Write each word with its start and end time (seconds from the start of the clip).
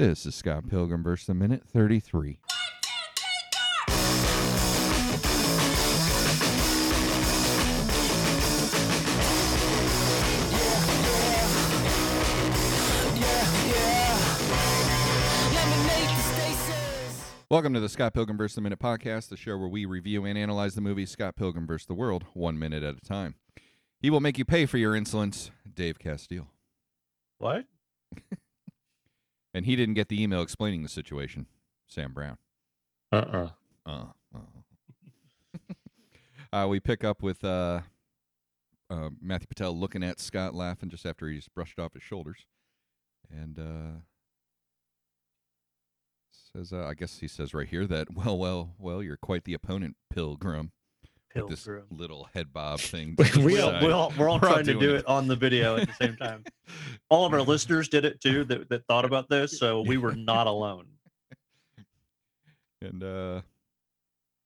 This 0.00 0.24
is 0.24 0.34
Scott 0.34 0.66
Pilgrim 0.66 1.02
versus 1.02 1.26
the 1.26 1.34
Minute 1.34 1.62
33. 1.62 2.38
Welcome 17.50 17.74
to 17.74 17.80
the 17.80 17.90
Scott 17.90 18.14
Pilgrim 18.14 18.38
vs. 18.38 18.54
the 18.54 18.62
Minute 18.62 18.78
podcast, 18.78 19.28
the 19.28 19.36
show 19.36 19.58
where 19.58 19.68
we 19.68 19.84
review 19.84 20.24
and 20.24 20.38
analyze 20.38 20.74
the 20.74 20.80
movie 20.80 21.04
Scott 21.04 21.36
Pilgrim 21.36 21.66
vs. 21.66 21.84
the 21.84 21.92
World 21.92 22.24
one 22.32 22.58
minute 22.58 22.82
at 22.82 22.96
a 22.96 23.00
time. 23.06 23.34
He 24.00 24.08
will 24.08 24.20
make 24.20 24.38
you 24.38 24.46
pay 24.46 24.64
for 24.64 24.78
your 24.78 24.96
insolence, 24.96 25.50
Dave 25.70 25.98
Castile. 25.98 26.48
What? 27.36 27.66
And 29.52 29.66
he 29.66 29.76
didn't 29.76 29.94
get 29.94 30.08
the 30.08 30.22
email 30.22 30.42
explaining 30.42 30.82
the 30.82 30.88
situation, 30.88 31.46
Sam 31.86 32.12
Brown. 32.12 32.38
Uh-uh. 33.12 33.50
Uh, 33.84 34.04
uh. 34.34 34.38
uh, 36.52 36.66
we 36.68 36.78
pick 36.78 37.02
up 37.02 37.22
with 37.22 37.42
uh, 37.44 37.80
uh, 38.88 39.10
Matthew 39.20 39.48
Patel 39.48 39.76
looking 39.76 40.04
at 40.04 40.20
Scott 40.20 40.54
laughing 40.54 40.88
just 40.88 41.04
after 41.04 41.28
he's 41.28 41.48
brushed 41.48 41.78
off 41.78 41.94
his 41.94 42.02
shoulders. 42.02 42.46
And 43.30 43.58
uh, 43.58 44.00
says, 46.56 46.72
uh, 46.72 46.84
I 46.84 46.94
guess 46.94 47.18
he 47.18 47.28
says 47.28 47.54
right 47.54 47.68
here 47.68 47.86
that, 47.86 48.08
well, 48.14 48.38
well, 48.38 48.74
well, 48.78 49.02
you're 49.02 49.16
quite 49.16 49.44
the 49.44 49.54
opponent, 49.54 49.96
Pilgrim. 50.10 50.72
This 51.34 51.68
little 51.90 52.28
head 52.34 52.52
bob 52.52 52.80
thing. 52.80 53.16
we, 53.38 53.60
all, 53.60 53.72
we 53.80 53.80
all, 53.80 53.80
we're 53.82 53.92
all 53.92 54.12
We're 54.18 54.28
all 54.28 54.38
trying 54.40 54.64
to 54.64 54.74
do 54.74 54.94
it. 54.94 55.00
it 55.00 55.06
on 55.06 55.28
the 55.28 55.36
video 55.36 55.76
at 55.76 55.86
the 55.86 55.94
same 55.94 56.16
time. 56.16 56.44
all 57.08 57.24
of 57.24 57.32
our 57.32 57.42
listeners 57.42 57.88
did 57.88 58.04
it 58.04 58.20
too 58.20 58.44
that, 58.44 58.68
that 58.68 58.86
thought 58.86 59.04
about 59.04 59.28
this, 59.28 59.58
so 59.58 59.82
we 59.82 59.96
were 59.96 60.14
not 60.14 60.46
alone. 60.46 60.86
And 62.82 63.04
uh 63.04 63.42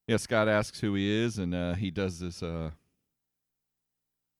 yeah, 0.08 0.16
Scott 0.16 0.48
asks 0.48 0.80
who 0.80 0.94
he 0.94 1.08
is 1.08 1.38
and 1.38 1.54
uh 1.54 1.74
he 1.74 1.92
does 1.92 2.18
this 2.18 2.42
uh 2.42 2.70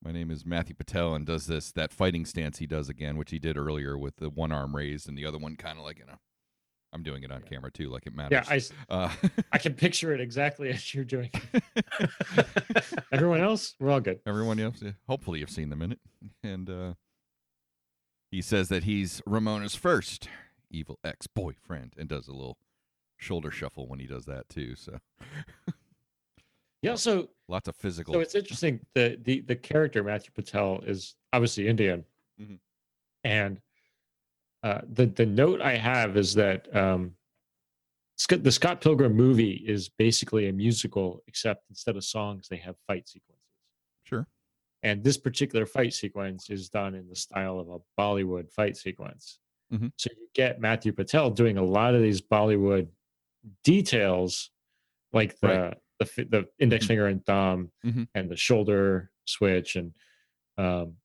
my 0.03 0.11
name 0.11 0.29
is 0.29 0.45
Matthew 0.45 0.75
Patel 0.75 1.15
and 1.15 1.25
does 1.25 1.47
this 1.47 1.71
that 1.71 1.93
fighting 1.93 2.25
stance 2.25 2.59
he 2.59 2.67
does 2.67 2.89
again, 2.89 3.15
which 3.15 3.31
he 3.31 3.39
did 3.39 3.57
earlier 3.57 3.97
with 3.97 4.17
the 4.17 4.29
one 4.29 4.51
arm 4.51 4.75
raised 4.75 5.07
and 5.07 5.17
the 5.17 5.25
other 5.25 5.37
one 5.37 5.55
kind 5.55 5.79
of 5.79 5.85
like, 5.85 5.97
you 5.97 6.05
know. 6.05 6.19
I'm 6.95 7.03
doing 7.03 7.23
it 7.23 7.31
on 7.31 7.41
Yeah. 7.43 7.49
camera 7.49 7.69
too, 7.71 7.89
like 7.89 8.07
it 8.07 8.15
matters. 8.15 8.71
Yeah, 8.71 8.75
I, 8.89 8.93
uh, 8.93 9.11
I 9.51 9.57
can 9.59 9.73
picture 9.73 10.13
it 10.13 10.21
exactly 10.21 10.69
as 10.69 10.93
you're 10.93 11.03
doing. 11.03 11.29
it. 11.53 11.63
Everyone 13.11 13.41
else, 13.41 13.75
we're 13.79 13.91
all 13.91 13.99
good. 13.99 14.19
everyone 14.25 14.59
else, 14.59 14.81
hopefully 15.07 15.39
you've 15.39 15.49
seen 15.49 15.69
the 15.69 15.75
minute. 15.75 15.99
And 16.43 16.69
uh 16.69 16.93
he 18.31 18.41
says 18.41 18.69
that 18.69 18.83
he's 18.85 19.21
Ramona's 19.27 19.75
first 19.75 20.27
evil 20.71 20.97
ex-boyfriend 21.03 21.93
and 21.97 22.09
does 22.09 22.27
a 22.27 22.33
little 22.33 22.57
shoulder 23.17 23.51
shuffle 23.51 23.87
when 23.87 23.99
he 23.99 24.07
does 24.07 24.25
that 24.25 24.49
too. 24.49 24.75
So 24.75 24.99
Yeah, 26.81 26.95
so 26.95 27.29
lots 27.47 27.67
of 27.67 27.75
physical. 27.75 28.13
so 28.13 28.19
it's 28.21 28.35
interesting. 28.35 28.79
The 28.93 29.17
the 29.21 29.41
the 29.41 29.55
character 29.55 30.03
Matthew 30.03 30.31
Patel 30.33 30.81
is 30.85 31.15
obviously 31.33 31.67
Indian, 31.67 32.05
Mhm. 32.41 32.59
and 33.23 33.59
uh, 34.65 34.81
the 34.91 35.05
the 35.05 35.25
note 35.25 35.61
I 35.61 35.75
have 35.77 36.17
is 36.17 36.33
that 36.35 36.73
um, 36.75 37.15
Scott, 38.17 38.43
the 38.43 38.51
Scott 38.51 38.81
Pilgrim 38.81 39.13
movie 39.15 39.63
is 39.67 39.89
basically 39.89 40.47
a 40.47 40.53
musical, 40.53 41.21
except 41.27 41.65
instead 41.69 41.95
of 41.95 42.03
songs, 42.03 42.47
they 42.49 42.57
have 42.57 42.75
fight 42.87 43.07
sequences. 43.07 43.41
sure. 44.03 44.27
And 44.83 45.03
this 45.03 45.17
particular 45.17 45.65
fight 45.65 45.93
sequence 45.93 46.49
is 46.49 46.69
done 46.69 46.93
in 46.95 47.07
the 47.09 47.15
style 47.15 47.59
of 47.59 47.69
a 47.69 47.79
Bollywood 47.99 48.51
fight 48.51 48.77
sequence. 48.77 49.39
Mhm. 49.73 49.91
So 49.97 50.09
you 50.15 50.27
get 50.33 50.61
Matthew 50.61 50.93
Patel 50.93 51.31
doing 51.31 51.57
a 51.57 51.63
lot 51.63 51.95
of 51.95 52.01
these 52.03 52.21
Bollywood 52.21 52.87
details, 53.63 54.51
like 55.13 55.39
the 55.39 55.47
Right. 55.47 55.77
the, 55.99 56.25
the 56.25 56.49
index 56.59 56.85
Mhm. 56.85 56.87
finger 56.89 57.07
and 57.07 57.25
thumb, 57.25 57.71
Mhm. 57.85 58.07
and 58.13 58.29
the 58.29 58.35
shoulder 58.35 59.11
switch, 59.25 59.75
and 59.75 59.93
um, 60.57 60.97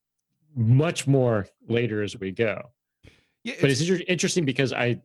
much 0.55 1.07
more 1.07 1.47
later 1.69 2.03
as 2.03 2.19
we 2.19 2.31
go. 2.33 2.73
Yeah, 3.45 3.55
But 3.61 3.71
it's 3.71 3.81
inter- 3.81 4.03
interesting 4.07 4.45
because 4.45 4.73
I, 4.73 5.01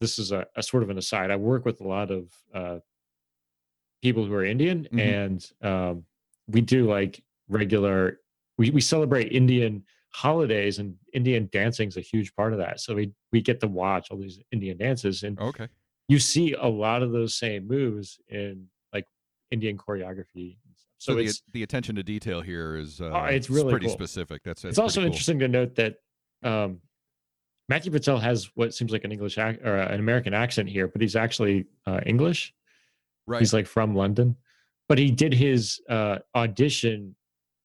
this 0.00 0.18
is 0.18 0.32
a, 0.32 0.46
a 0.56 0.62
sort 0.62 0.82
of 0.82 0.90
an 0.90 0.98
aside. 0.98 1.30
I 1.30 1.36
work 1.36 1.64
with 1.64 1.80
a 1.80 1.86
lot 1.86 2.10
of 2.10 2.30
uh, 2.54 2.78
people 4.02 4.24
who 4.26 4.34
are 4.34 4.44
Indian, 4.44 4.86
Mhm. 4.92 5.00
and 5.00 5.52
um, 5.62 6.04
we 6.48 6.60
do 6.60 6.86
like 6.86 7.22
regular. 7.48 8.20
We 8.58 8.70
we 8.70 8.80
celebrate 8.80 9.32
Indian 9.32 9.84
holidays, 10.12 10.78
and 10.78 10.96
Indian 11.14 11.48
dancing 11.52 11.88
is 11.88 11.96
a 11.96 12.00
huge 12.02 12.34
part 12.34 12.52
of 12.52 12.58
that. 12.58 12.80
So 12.80 12.94
we 12.94 13.12
we 13.32 13.40
get 13.40 13.60
to 13.60 13.68
watch 13.68 14.10
all 14.10 14.18
these 14.18 14.38
Indian 14.52 14.76
dances, 14.76 15.22
and 15.22 15.38
okay. 15.40 15.68
you 16.08 16.18
see 16.18 16.52
a 16.52 16.66
lot 16.66 17.02
of 17.02 17.10
those 17.12 17.34
same 17.34 17.66
moves 17.66 18.18
in 18.28 18.66
like 18.92 19.06
Indian 19.50 19.78
choreography. 19.78 20.58
So, 20.98 21.12
So, 21.12 21.14
the 21.16 21.24
it's 21.24 21.42
the 21.52 21.62
attention 21.62 21.94
to 21.96 22.02
detail 22.02 22.40
here 22.42 22.76
is 22.76 23.00
uh, 23.00 23.10
Oh, 23.14 23.24
it's 23.24 23.48
really 23.50 23.70
pretty 23.70 23.86
cool. 23.86 23.94
specific. 23.94 24.42
That's, 24.42 24.62
that's 24.62 24.72
it's 24.72 24.78
also 24.78 25.00
cool. 25.00 25.06
interesting 25.06 25.38
to 25.40 25.48
note 25.48 25.74
that 25.76 25.96
um, 26.42 26.80
Matthew 27.68 27.90
Patel 27.90 28.18
has 28.18 28.50
what 28.54 28.74
seems 28.74 28.92
like 28.92 29.04
an 29.04 29.12
English 29.12 29.38
ac- 29.38 29.58
or 29.64 29.76
an 29.76 29.98
American 30.00 30.34
accent 30.34 30.68
here, 30.68 30.86
but 30.88 31.00
he's 31.02 31.16
actually 31.16 31.66
uh, 31.86 32.00
English. 32.06 32.54
Right. 33.26 33.40
He's 33.40 33.52
like 33.52 33.66
from 33.66 33.94
London, 33.94 34.36
but 34.88 34.98
he 34.98 35.10
did 35.10 35.34
his 35.34 35.80
uh, 35.88 36.18
audition, 36.34 37.16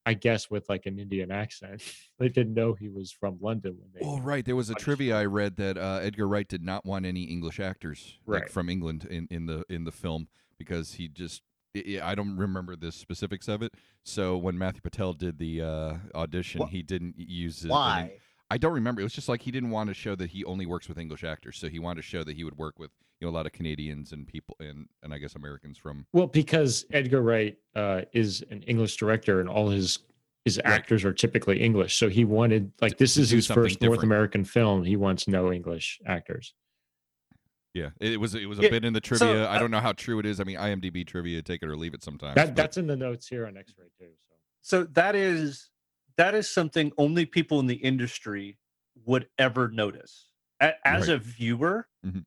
I 0.07 0.15
guess, 0.15 0.49
with 0.49 0.67
like 0.69 0.87
an 0.87 0.97
Indian 0.97 1.31
accent. 1.31 1.83
they 2.19 2.29
didn't 2.29 2.55
know 2.55 2.73
he 2.73 2.89
was 2.89 3.11
from 3.11 3.37
London 3.39 3.77
when 3.79 3.89
they. 3.93 3.99
Oh, 4.03 4.19
right. 4.19 4.43
There 4.43 4.55
was 4.55 4.69
a 4.69 4.73
audition. 4.73 4.85
trivia 4.85 5.17
I 5.19 5.25
read 5.25 5.55
that 5.57 5.77
uh, 5.77 5.99
Edgar 6.01 6.27
Wright 6.27 6.47
did 6.47 6.63
not 6.63 6.83
want 6.83 7.05
any 7.05 7.23
English 7.25 7.59
actors 7.59 8.17
like, 8.25 8.49
from 8.49 8.69
England 8.69 9.05
in, 9.09 9.27
in 9.29 9.45
the 9.45 9.63
in 9.69 9.83
the 9.83 9.91
film 9.91 10.27
because 10.57 10.93
he 10.93 11.07
just 11.07 11.43
I- 11.75 11.99
I 12.01 12.11
I 12.11 12.15
don't 12.15 12.37
remember 12.37 12.75
the 12.75 12.91
specifics 12.91 13.47
of 13.47 13.61
it. 13.61 13.75
So 14.03 14.35
when 14.35 14.57
Matthew 14.57 14.81
Patel 14.81 15.13
did 15.13 15.37
the 15.37 15.61
uh, 15.61 15.93
audition, 16.15 16.59
Wha- 16.61 16.67
he 16.67 16.81
didn't 16.81 17.13
use 17.19 17.63
it. 17.63 17.69
Why? 17.69 18.13
I 18.51 18.57
don't 18.57 18.73
remember. 18.73 18.99
It 18.99 19.05
was 19.05 19.13
just 19.13 19.29
like 19.29 19.41
he 19.41 19.49
didn't 19.49 19.69
want 19.69 19.87
to 19.87 19.93
show 19.93 20.13
that 20.15 20.29
he 20.29 20.43
only 20.43 20.65
works 20.65 20.89
with 20.89 20.97
English 20.97 21.23
actors. 21.23 21.57
So 21.57 21.69
he 21.69 21.79
wanted 21.79 22.01
to 22.01 22.07
show 22.07 22.23
that 22.25 22.35
he 22.35 22.43
would 22.43 22.57
work 22.57 22.77
with 22.79 22.91
you 23.21 23.25
know 23.25 23.31
a 23.31 23.35
lot 23.35 23.45
of 23.45 23.53
Canadians 23.53 24.11
and 24.11 24.27
people 24.27 24.57
and 24.59 24.87
and 25.03 25.13
I 25.13 25.19
guess 25.19 25.35
Americans 25.35 25.77
from 25.77 26.05
Well, 26.11 26.27
because 26.27 26.85
Edgar 26.91 27.21
Wright 27.21 27.55
uh, 27.75 28.01
is 28.11 28.43
an 28.51 28.61
English 28.63 28.97
director, 28.97 29.39
and 29.39 29.47
all 29.47 29.69
his 29.69 29.99
his 30.43 30.57
Right. 30.57 30.73
actors 30.73 31.05
are 31.05 31.13
typically 31.13 31.61
English. 31.61 31.95
So 31.95 32.09
he 32.09 32.25
wanted 32.25 32.73
like 32.81 32.97
this 32.97 33.13
to 33.13 33.21
is 33.21 33.29
do 33.29 33.37
his 33.37 33.47
something 33.47 33.63
first 33.63 33.81
North. 33.81 34.03
American 34.03 34.43
film. 34.43 34.83
He 34.83 34.97
wants 34.97 35.27
no 35.29 35.53
English 35.53 36.01
actors. 36.05 36.53
Yeah, 37.73 37.91
it 38.01 38.19
was 38.19 38.35
it 38.35 38.47
was 38.49 38.59
a 38.59 38.63
Yeah, 38.63 38.69
bit 38.69 38.83
in 38.83 38.91
the 38.91 38.99
so, 39.01 39.15
trivia. 39.15 39.45
I 39.45 39.55
uh, 39.55 39.59
don't 39.59 39.71
know 39.71 39.79
how 39.79 39.93
true 39.93 40.19
it 40.19 40.25
is. 40.25 40.41
I 40.41 40.43
mean, 40.43 40.57
IMDb 40.57 41.07
trivia, 41.07 41.41
take 41.41 41.63
it 41.63 41.69
or 41.69 41.77
leave 41.77 41.93
it 41.93 42.03
sometimes. 42.03 42.35
That 42.35 42.47
but- 42.47 42.55
that's 42.57 42.75
in 42.75 42.85
the 42.87 42.97
notes 42.97 43.27
here 43.29 43.47
on 43.47 43.55
X-ray 43.55 43.85
too. 43.97 44.11
So 44.61 44.81
So 44.81 44.83
that 44.91 45.15
is 45.15 45.69
that 46.21 46.35
is 46.35 46.47
something 46.47 46.91
only 46.99 47.25
people 47.25 47.59
in 47.59 47.65
the 47.65 47.73
industry 47.77 48.55
would 49.05 49.27
ever 49.39 49.69
notice. 49.69 50.27
As 50.59 51.07
Right. 51.07 51.09
a 51.09 51.17
viewer, 51.17 51.87
Mhm. 52.05 52.25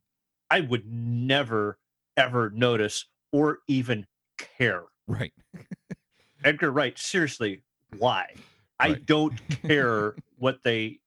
I 0.50 0.60
would 0.62 0.84
never 0.84 1.78
ever 2.16 2.50
notice 2.50 3.06
or 3.30 3.60
even 3.68 4.06
care. 4.36 4.82
right. 5.06 5.32
Edgar 6.44 6.72
Wright, 6.72 6.98
seriously, 6.98 7.62
why? 7.98 8.34
I 8.80 8.94
don't 8.94 9.36
care 9.62 10.16
what 10.38 10.64
they 10.64 10.98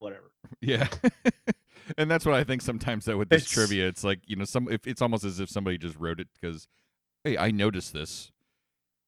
whatever. 0.00 0.32
Yeah. 0.60 0.88
and 1.96 2.10
that's 2.10 2.26
what 2.26 2.34
I 2.34 2.42
think 2.42 2.62
sometimes 2.62 3.04
though 3.04 3.18
with 3.18 3.28
this 3.28 3.42
It's- 3.42 3.54
trivia. 3.54 3.86
It's 3.86 4.02
like, 4.02 4.20
you 4.26 4.34
know, 4.34 4.44
some 4.44 4.68
if 4.68 4.84
it's 4.84 5.00
almost 5.00 5.22
as 5.22 5.38
if 5.38 5.48
somebody 5.48 5.78
just 5.78 5.96
wrote 5.96 6.18
it 6.18 6.26
because 6.40 6.66
hey, 7.22 7.38
I 7.38 7.52
noticed 7.52 7.92
this. 7.92 8.32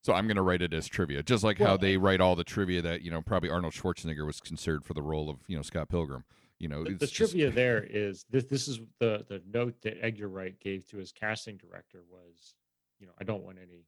So 0.05 0.13
I'm 0.13 0.27
gonna 0.27 0.43
write 0.43 0.63
it 0.63 0.73
as 0.75 0.89
trivia. 0.89 1.23
Just 1.23 1.45
like 1.45 1.59
how 1.59 1.77
they 1.77 1.97
write 1.97 2.21
all 2.21 2.35
the 2.35 2.43
trivia 2.45 2.83
that, 2.83 3.03
you 3.03 3.11
know, 3.11 3.23
probably 3.23 3.51
Arnold 3.51 3.73
Schwarzenegger 3.73 4.27
was 4.27 4.41
considered 4.41 4.85
for 4.85 4.95
the 4.95 5.03
role 5.03 5.31
of, 5.31 5.39
you 5.47 5.57
know, 5.57 5.63
Scott 5.63 5.89
Pilgrim. 5.89 6.25
You 6.59 6.69
know, 6.69 6.83
the, 6.85 6.91
it's 6.91 6.99
the 7.01 7.07
just- 7.07 7.17
trivia 7.33 7.51
there 7.51 7.83
is 7.89 8.25
this. 8.31 8.45
This 8.45 8.67
is 8.69 8.81
the 8.99 9.25
the 9.29 9.43
note 9.53 9.81
that 9.83 9.99
Edgar 10.05 10.29
Wright 10.29 10.59
gave 10.61 10.87
to 10.89 10.97
his 10.97 11.13
casting 11.13 11.57
director 11.57 12.01
was, 12.11 12.55
you 12.99 13.07
know, 13.07 13.13
I 13.21 13.25
don't 13.25 13.43
want 13.45 13.59
any. 13.59 13.85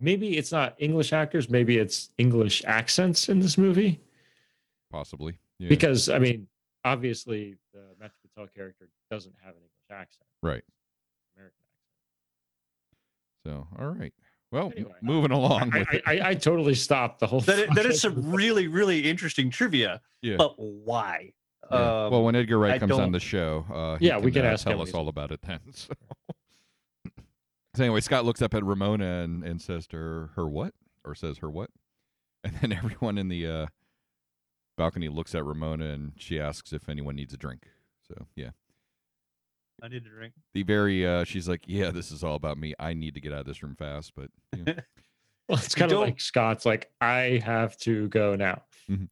Maybe 0.00 0.36
it's 0.36 0.52
not 0.52 0.74
English 0.78 1.12
actors. 1.14 1.48
Maybe 1.48 1.78
it's 1.78 2.10
English 2.18 2.62
accents 2.66 3.30
in 3.30 3.40
this 3.40 3.56
movie. 3.56 4.00
possibly. 4.90 5.38
Yeah. 5.58 5.70
Because 5.70 6.10
I 6.10 6.18
mean, 6.18 6.46
obviously, 6.84 7.56
the 7.72 7.80
Matthew 7.98 8.18
Patel 8.34 8.48
character 8.54 8.88
doesn't 9.10 9.34
have 9.42 9.54
an 9.54 9.62
English 9.62 9.90
accent. 10.02 10.26
Right. 10.42 10.62
American 11.34 11.62
accent. 13.46 13.68
So 13.72 13.82
all 13.82 13.88
right. 13.90 14.12
Well, 14.52 14.72
Anyway. 14.76 14.92
moving 15.02 15.32
along 15.32 15.70
with 15.70 15.82
accent. 15.82 15.94
it. 15.94 16.02
I, 16.06 16.18
I, 16.18 16.28
I 16.30 16.34
totally 16.34 16.74
stopped 16.74 17.20
the 17.20 17.26
whole. 17.26 17.40
That 17.40 17.58
is, 17.58 17.68
that 17.74 17.86
is 17.86 18.00
some 18.00 18.30
really 18.34 18.68
really 18.68 19.00
interesting 19.08 19.50
trivia. 19.50 20.00
Yeah. 20.22 20.36
But 20.38 20.54
why? 20.58 21.32
Yeah. 21.70 21.76
Um, 22.04 22.12
well, 22.12 22.22
when 22.24 22.36
Edgar 22.36 22.58
Wright 22.58 22.74
I 22.74 22.78
comes 22.78 22.92
on 22.92 23.10
the 23.12 23.18
show, 23.20 23.66
uh, 23.72 23.96
he 23.96 24.06
Yeah, 24.06 24.18
we 24.18 24.30
can 24.30 24.44
uh, 24.46 24.50
ask 24.50 24.64
him 24.66 24.70
tell 24.70 24.78
when 24.78 24.82
us 24.84 24.88
he's- 24.90 24.98
all 24.98 25.08
about 25.08 25.30
it 25.32 25.40
then. 25.42 25.60
So. 25.72 25.92
so 27.74 27.82
anyway, 27.84 28.00
Scott 28.00 28.24
looks 28.24 28.40
up 28.40 28.54
at 28.54 28.64
Ramona 28.64 29.22
and, 29.22 29.44
and 29.44 29.60
says 29.60 29.86
to 29.88 29.96
her, 29.96 30.30
"Her 30.36 30.46
what?" 30.48 30.72
or 31.04 31.14
says, 31.14 31.38
"Her 31.38 31.50
what?" 31.50 31.70
And 32.44 32.54
then 32.60 32.72
everyone 32.84 33.18
in 33.18 33.28
the 33.28 33.46
uh, 33.46 33.66
balcony 34.78 35.08
looks 35.08 35.34
at 35.34 35.44
Ramona 35.44 35.86
and 35.86 36.12
she 36.16 36.40
asks 36.40 36.72
if 36.72 36.88
anyone 36.88 37.16
needs 37.16 37.34
a 37.34 37.36
drink. 37.36 37.66
So 38.08 38.26
yeah, 38.36 38.50
I 39.82 39.88
need 39.88 40.06
a 40.06 40.08
drink. 40.08 40.32
the 40.54 40.62
very 40.62 41.06
uh, 41.06 41.24
she's 41.24 41.48
like, 41.48 41.62
yeah, 41.66 41.90
this 41.90 42.10
is 42.10 42.24
all 42.24 42.34
about 42.34 42.58
me. 42.58 42.74
I 42.78 42.94
need 42.94 43.14
to 43.14 43.20
get 43.20 43.32
out 43.32 43.40
of 43.40 43.46
this 43.46 43.62
room 43.62 43.76
fast, 43.76 44.12
but 44.16 44.30
yeah. 44.66 44.74
Well, 45.48 45.58
it's 45.58 45.76
kind 45.76 45.92
of 45.92 46.00
like 46.00 46.18
Scott's 46.20 46.66
like, 46.66 46.90
I 47.00 47.40
have 47.44 47.76
to 47.78 48.08
go 48.08 48.34
now. 48.34 48.62
and 48.88 49.08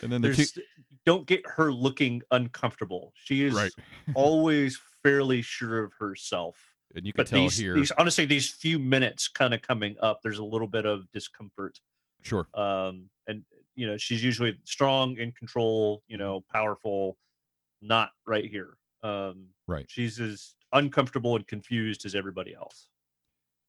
then 0.00 0.20
the 0.22 0.30
two, 0.30 0.34
There's 0.34 0.58
don't 1.06 1.24
get 1.24 1.46
her 1.46 1.70
looking 1.72 2.20
uncomfortable. 2.32 3.12
She 3.14 3.44
is 3.44 3.54
right, 3.54 3.70
always 4.16 4.80
fairly 5.04 5.40
sure 5.40 5.84
of 5.84 5.92
herself. 6.00 6.56
and 6.96 7.06
you 7.06 7.12
can 7.12 7.20
But 7.20 7.26
tell 7.28 7.38
these, 7.42 7.58
here, 7.58 7.74
these 7.74 7.92
honestly, 7.92 8.24
these 8.24 8.50
few 8.50 8.80
minutes 8.80 9.28
kind 9.28 9.54
of 9.54 9.62
coming 9.62 9.94
up, 10.02 10.18
there's 10.24 10.38
a 10.38 10.44
little 10.44 10.66
bit 10.66 10.84
of 10.84 11.04
discomfort. 11.12 11.78
sure, 12.22 12.48
Um, 12.54 13.08
and 13.28 13.44
you 13.76 13.86
know, 13.86 13.96
she's 13.96 14.24
usually 14.24 14.58
strong, 14.64 15.16
in 15.16 15.30
control, 15.30 16.02
you 16.08 16.16
know, 16.16 16.42
powerful. 16.52 17.16
Not 17.80 18.10
right 18.26 18.44
here. 18.50 18.77
Um, 19.02 19.46
Right. 19.66 19.86
She's 19.88 20.18
as 20.20 20.54
uncomfortable 20.72 21.36
and 21.36 21.46
confused 21.46 22.04
as 22.06 22.14
everybody 22.14 22.54
else. 22.54 22.88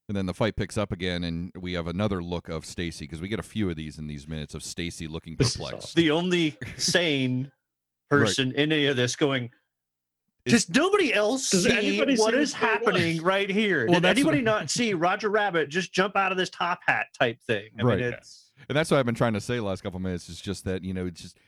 and 0.08 0.16
then 0.16 0.26
the 0.26 0.34
fight 0.34 0.56
picks 0.56 0.76
up 0.76 0.90
again, 0.90 1.22
and 1.22 1.52
we 1.56 1.74
have 1.74 1.86
another 1.86 2.20
look 2.22 2.48
of 2.48 2.66
Stacey 2.66 3.04
because 3.04 3.20
we 3.20 3.28
get 3.28 3.38
a 3.38 3.44
few 3.44 3.70
of 3.70 3.76
these 3.76 3.96
in 3.98 4.08
these 4.08 4.26
minutes 4.26 4.54
of 4.56 4.62
Stacey 4.64 5.06
looking 5.06 5.36
perplexed. 5.36 5.94
The 5.94 6.10
only 6.10 6.56
sane 6.76 7.52
Right. 8.10 8.20
person 8.26 8.50
in 8.52 8.72
any 8.72 8.86
of 8.86 8.96
this 8.96 9.14
going. 9.14 9.50
Is- 10.44 10.64
Does 10.66 10.74
nobody 10.74 11.14
else 11.14 11.48
Does 11.50 11.62
see 11.64 11.98
what 11.98 12.08
see 12.08 12.12
is 12.14 12.18
what's 12.18 12.32
going 12.32 12.44
on?" 12.44 12.50
happening 12.80 13.22
right 13.22 13.48
here? 13.48 13.84
Well, 13.86 14.00
Did 14.00 14.02
that's 14.02 14.24
what- 14.24 14.34
anybody 14.34 14.42
not 14.42 14.68
see 14.68 14.94
Roger 14.94 15.28
Rabbit 15.28 15.68
just 15.68 15.92
jump 15.92 16.16
out 16.16 16.32
of 16.32 16.38
this 16.38 16.50
top 16.50 16.80
hat 16.86 17.06
type 17.16 17.38
thing? 17.46 17.68
I 17.78 17.82
Right. 17.84 18.00
mean, 18.00 18.12
it's 18.14 18.50
And 18.68 18.76
that's 18.76 18.90
what 18.90 18.98
I've 18.98 19.06
been 19.06 19.14
trying 19.14 19.34
to 19.34 19.40
say 19.40 19.56
the 19.56 19.62
last 19.62 19.82
couple 19.82 19.98
of 19.98 20.02
minutes. 20.02 20.28
Is 20.28 20.40
just 20.40 20.64
that 20.64 20.82
you 20.82 20.92
know, 20.92 21.06
it's 21.06 21.20
just 21.22 21.38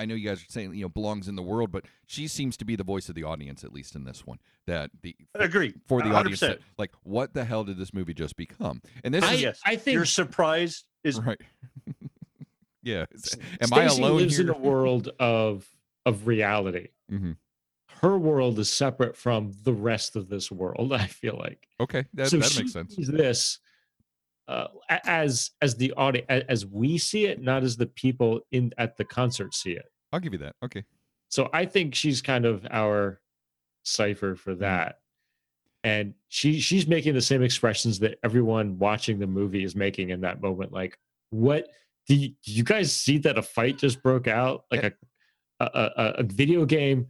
I 0.00 0.06
know 0.06 0.14
you 0.14 0.26
guys 0.26 0.40
are 0.40 0.46
saying 0.48 0.74
you 0.74 0.82
know 0.82 0.88
belongs 0.88 1.28
in 1.28 1.36
the 1.36 1.42
world, 1.42 1.70
but 1.70 1.84
she 2.06 2.26
seems 2.26 2.56
to 2.56 2.64
be 2.64 2.74
the 2.74 2.82
voice 2.82 3.10
of 3.10 3.14
the 3.14 3.22
audience 3.24 3.62
at 3.64 3.72
least 3.72 3.94
in 3.94 4.04
this 4.04 4.26
one. 4.26 4.38
That 4.66 4.90
the 5.02 5.14
agree 5.34 5.74
for 5.86 6.00
the 6.00 6.08
100%. 6.08 6.14
audience, 6.14 6.40
that, 6.40 6.58
like 6.78 6.92
what 7.02 7.34
the 7.34 7.44
hell 7.44 7.64
did 7.64 7.76
this 7.76 7.92
movie 7.92 8.14
just 8.14 8.34
become? 8.36 8.80
And 9.04 9.12
this 9.12 9.24
I, 9.24 9.34
is 9.34 9.42
yes, 9.42 9.60
I 9.66 9.76
think 9.76 9.94
Your 9.94 10.06
surprise 10.06 10.84
is 11.04 11.20
right. 11.20 11.40
yeah. 12.82 13.04
S- 13.14 13.36
Am 13.60 13.72
I 13.74 13.84
alone 13.84 14.16
lives 14.16 14.36
here? 14.38 14.46
in 14.46 14.50
a 14.54 14.58
world 14.58 15.10
of 15.20 15.68
of 16.06 16.26
reality. 16.26 16.88
Mhm. 17.12 17.36
Her 18.00 18.16
world 18.16 18.58
is 18.58 18.70
separate 18.70 19.14
from 19.16 19.52
the 19.64 19.74
rest 19.74 20.16
of 20.16 20.28
this 20.30 20.50
world. 20.50 20.92
I 20.94 21.06
feel 21.06 21.36
like 21.36 21.68
Okay, 21.78 22.04
that, 22.14 22.28
so 22.30 22.38
that 22.38 22.56
makes 22.56 22.72
sense. 22.72 22.96
This 22.96 23.58
uh, 24.48 24.66
as 25.04 25.50
as 25.60 25.76
the 25.76 25.92
audience 25.92 26.26
as 26.48 26.64
we 26.66 26.98
see 26.98 27.26
it, 27.26 27.40
not 27.42 27.62
as 27.62 27.76
the 27.76 27.86
people 27.86 28.40
in 28.50 28.72
at 28.78 28.96
the 28.96 29.04
concert 29.04 29.54
see 29.54 29.72
it. 29.72 29.89
I'll 30.12 30.20
give 30.20 30.32
you 30.32 30.38
that. 30.40 30.56
Okay. 30.64 30.84
So 31.28 31.48
I 31.52 31.64
think 31.66 31.94
she's 31.94 32.20
kind 32.22 32.44
of 32.44 32.66
our 32.70 33.20
cipher 33.84 34.34
for 34.34 34.52
Mm-hmm. 34.52 34.60
that. 34.62 34.96
And 35.82 36.12
she 36.28 36.60
she's 36.60 36.86
making 36.86 37.14
the 37.14 37.22
same 37.22 37.42
expressions 37.42 37.98
that 38.00 38.18
everyone 38.22 38.78
watching 38.78 39.18
the 39.18 39.26
movie 39.26 39.64
is 39.64 39.74
making 39.74 40.10
in 40.10 40.20
that 40.20 40.42
moment. 40.42 40.72
Like, 40.72 40.98
what 41.30 41.68
do 42.06 42.14
you, 42.16 42.28
do 42.44 42.52
you 42.52 42.64
guys 42.64 42.92
see 42.94 43.16
that 43.18 43.38
a 43.38 43.42
fight 43.42 43.78
just 43.78 44.02
broke 44.02 44.28
out? 44.28 44.64
Like 44.70 44.84
a 44.84 44.92
a, 45.60 45.90
a 45.96 46.04
a 46.18 46.22
video 46.22 46.66
game 46.66 47.06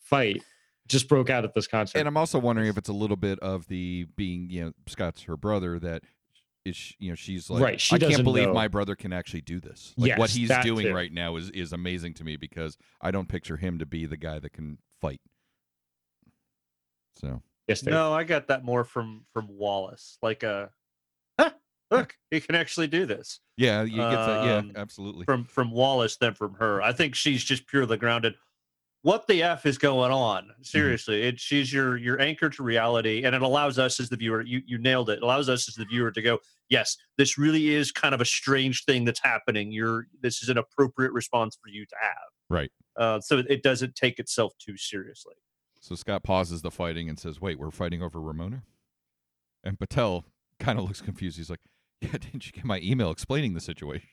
fight 0.00 0.42
just 0.86 1.06
broke 1.06 1.28
out 1.28 1.44
at 1.44 1.52
this 1.52 1.66
concert. 1.66 1.98
And 1.98 2.08
I'm 2.08 2.16
also 2.16 2.38
wondering 2.38 2.68
if 2.68 2.78
it's 2.78 2.88
a 2.88 2.94
little 2.94 3.16
bit 3.16 3.38
of 3.40 3.66
the 3.66 4.06
being, 4.16 4.48
you 4.48 4.64
know, 4.64 4.72
Scott's 4.86 5.22
her 5.24 5.36
brother 5.36 5.78
that 5.80 6.02
is, 6.68 6.76
sh- 6.76 6.94
you 6.98 7.10
know, 7.10 7.14
she's 7.14 7.48
like, 7.50 7.62
Right, 7.62 7.80
she 7.80 7.96
I 7.96 7.98
can't 7.98 8.24
believe 8.24 8.48
know. 8.48 8.54
my 8.54 8.68
brother 8.68 8.94
can 8.96 9.12
actually 9.12 9.40
do 9.42 9.60
this. 9.60 9.94
Like 9.96 10.18
what 10.18 10.30
he's 10.30 10.50
doing 10.62 10.86
too. 10.86 10.94
right 10.94 11.12
now 11.12 11.36
is 11.36 11.50
is 11.50 11.72
amazing 11.72 12.14
to 12.14 12.24
me 12.24 12.36
because 12.36 12.76
I 13.00 13.10
don't 13.10 13.28
picture 13.28 13.56
him 13.56 13.78
to 13.78 13.86
be 13.86 14.06
the 14.06 14.16
guy 14.16 14.38
that 14.38 14.52
can 14.52 14.78
fight. 15.00 15.20
So 17.16 17.42
yes, 17.66 17.80
they- 17.80 17.90
no. 17.90 18.12
I 18.12 18.24
got 18.24 18.48
that 18.48 18.64
more 18.64 18.84
from 18.84 19.24
from 19.32 19.48
Wallace. 19.48 20.18
Like 20.22 20.42
a, 20.42 20.70
huh, 21.38 21.50
look, 21.90 22.16
he 22.30 22.40
can 22.40 22.54
actually 22.54 22.86
do 22.86 23.06
this. 23.06 23.40
yeah, 23.56 23.82
you 23.82 23.96
get 23.96 24.10
that. 24.10 24.44
Yeah, 24.44 24.56
Um, 24.58 24.72
absolutely. 24.76 25.24
From 25.24 25.44
from 25.44 25.70
Wallace 25.70 26.16
than 26.16 26.34
from 26.34 26.54
her. 26.54 26.80
I 26.82 26.92
think 26.92 27.14
she's 27.14 27.42
just 27.42 27.66
purely 27.66 27.96
grounded. 27.96 28.34
What 29.02 29.26
the 29.26 29.42
f 29.42 29.64
is 29.64 29.78
going 29.78 30.10
on? 30.10 30.44
Mm-hmm. 30.44 30.62
Seriously, 30.62 31.22
it 31.22 31.38
she's 31.38 31.72
your 31.72 31.96
your 31.96 32.20
anchor 32.20 32.50
to 32.50 32.62
reality, 32.62 33.24
and 33.24 33.34
it 33.34 33.42
allows 33.42 33.78
us 33.78 34.00
as 34.00 34.08
the 34.08 34.16
viewer. 34.16 34.42
You 34.42 34.60
you 34.66 34.78
nailed 34.78 35.10
it. 35.10 35.18
It 35.18 35.22
allows 35.22 35.48
us 35.48 35.68
as 35.68 35.74
the 35.74 35.84
viewer 35.84 36.10
to 36.10 36.20
go, 36.22 36.38
yes, 36.68 36.96
this 37.16 37.38
really 37.38 37.74
is 37.74 37.92
kind 37.92 38.14
of 38.14 38.20
a 38.20 38.24
strange 38.24 38.84
thing 38.84 39.04
that's 39.04 39.20
happening. 39.22 39.72
You're 39.72 40.06
this 40.20 40.42
is 40.42 40.48
an 40.48 40.58
appropriate 40.58 41.12
response 41.12 41.56
for 41.60 41.68
you 41.68 41.86
to 41.86 41.94
have. 42.00 42.28
Right. 42.50 42.70
Uh, 42.96 43.20
so 43.20 43.38
it 43.38 43.62
doesn't 43.62 43.94
take 43.94 44.18
itself 44.18 44.52
too 44.58 44.76
seriously. 44.76 45.34
So 45.80 45.94
Scott 45.94 46.22
pauses 46.24 46.62
the 46.62 46.70
fighting 46.70 47.08
and 47.08 47.18
says, 47.18 47.40
"Wait, 47.40 47.58
we're 47.58 47.70
fighting 47.70 48.02
over 48.02 48.20
Ramona?" 48.20 48.64
And 49.62 49.78
Patel 49.78 50.24
kind 50.58 50.78
of 50.78 50.84
looks 50.86 51.00
confused. 51.00 51.36
He's 51.36 51.50
like, 51.50 51.60
"Yeah, 52.00 52.10
didn't 52.12 52.46
you 52.46 52.52
get 52.52 52.64
my 52.64 52.80
email 52.80 53.10
explaining 53.10 53.54
the 53.54 53.60
situation?" 53.60 54.08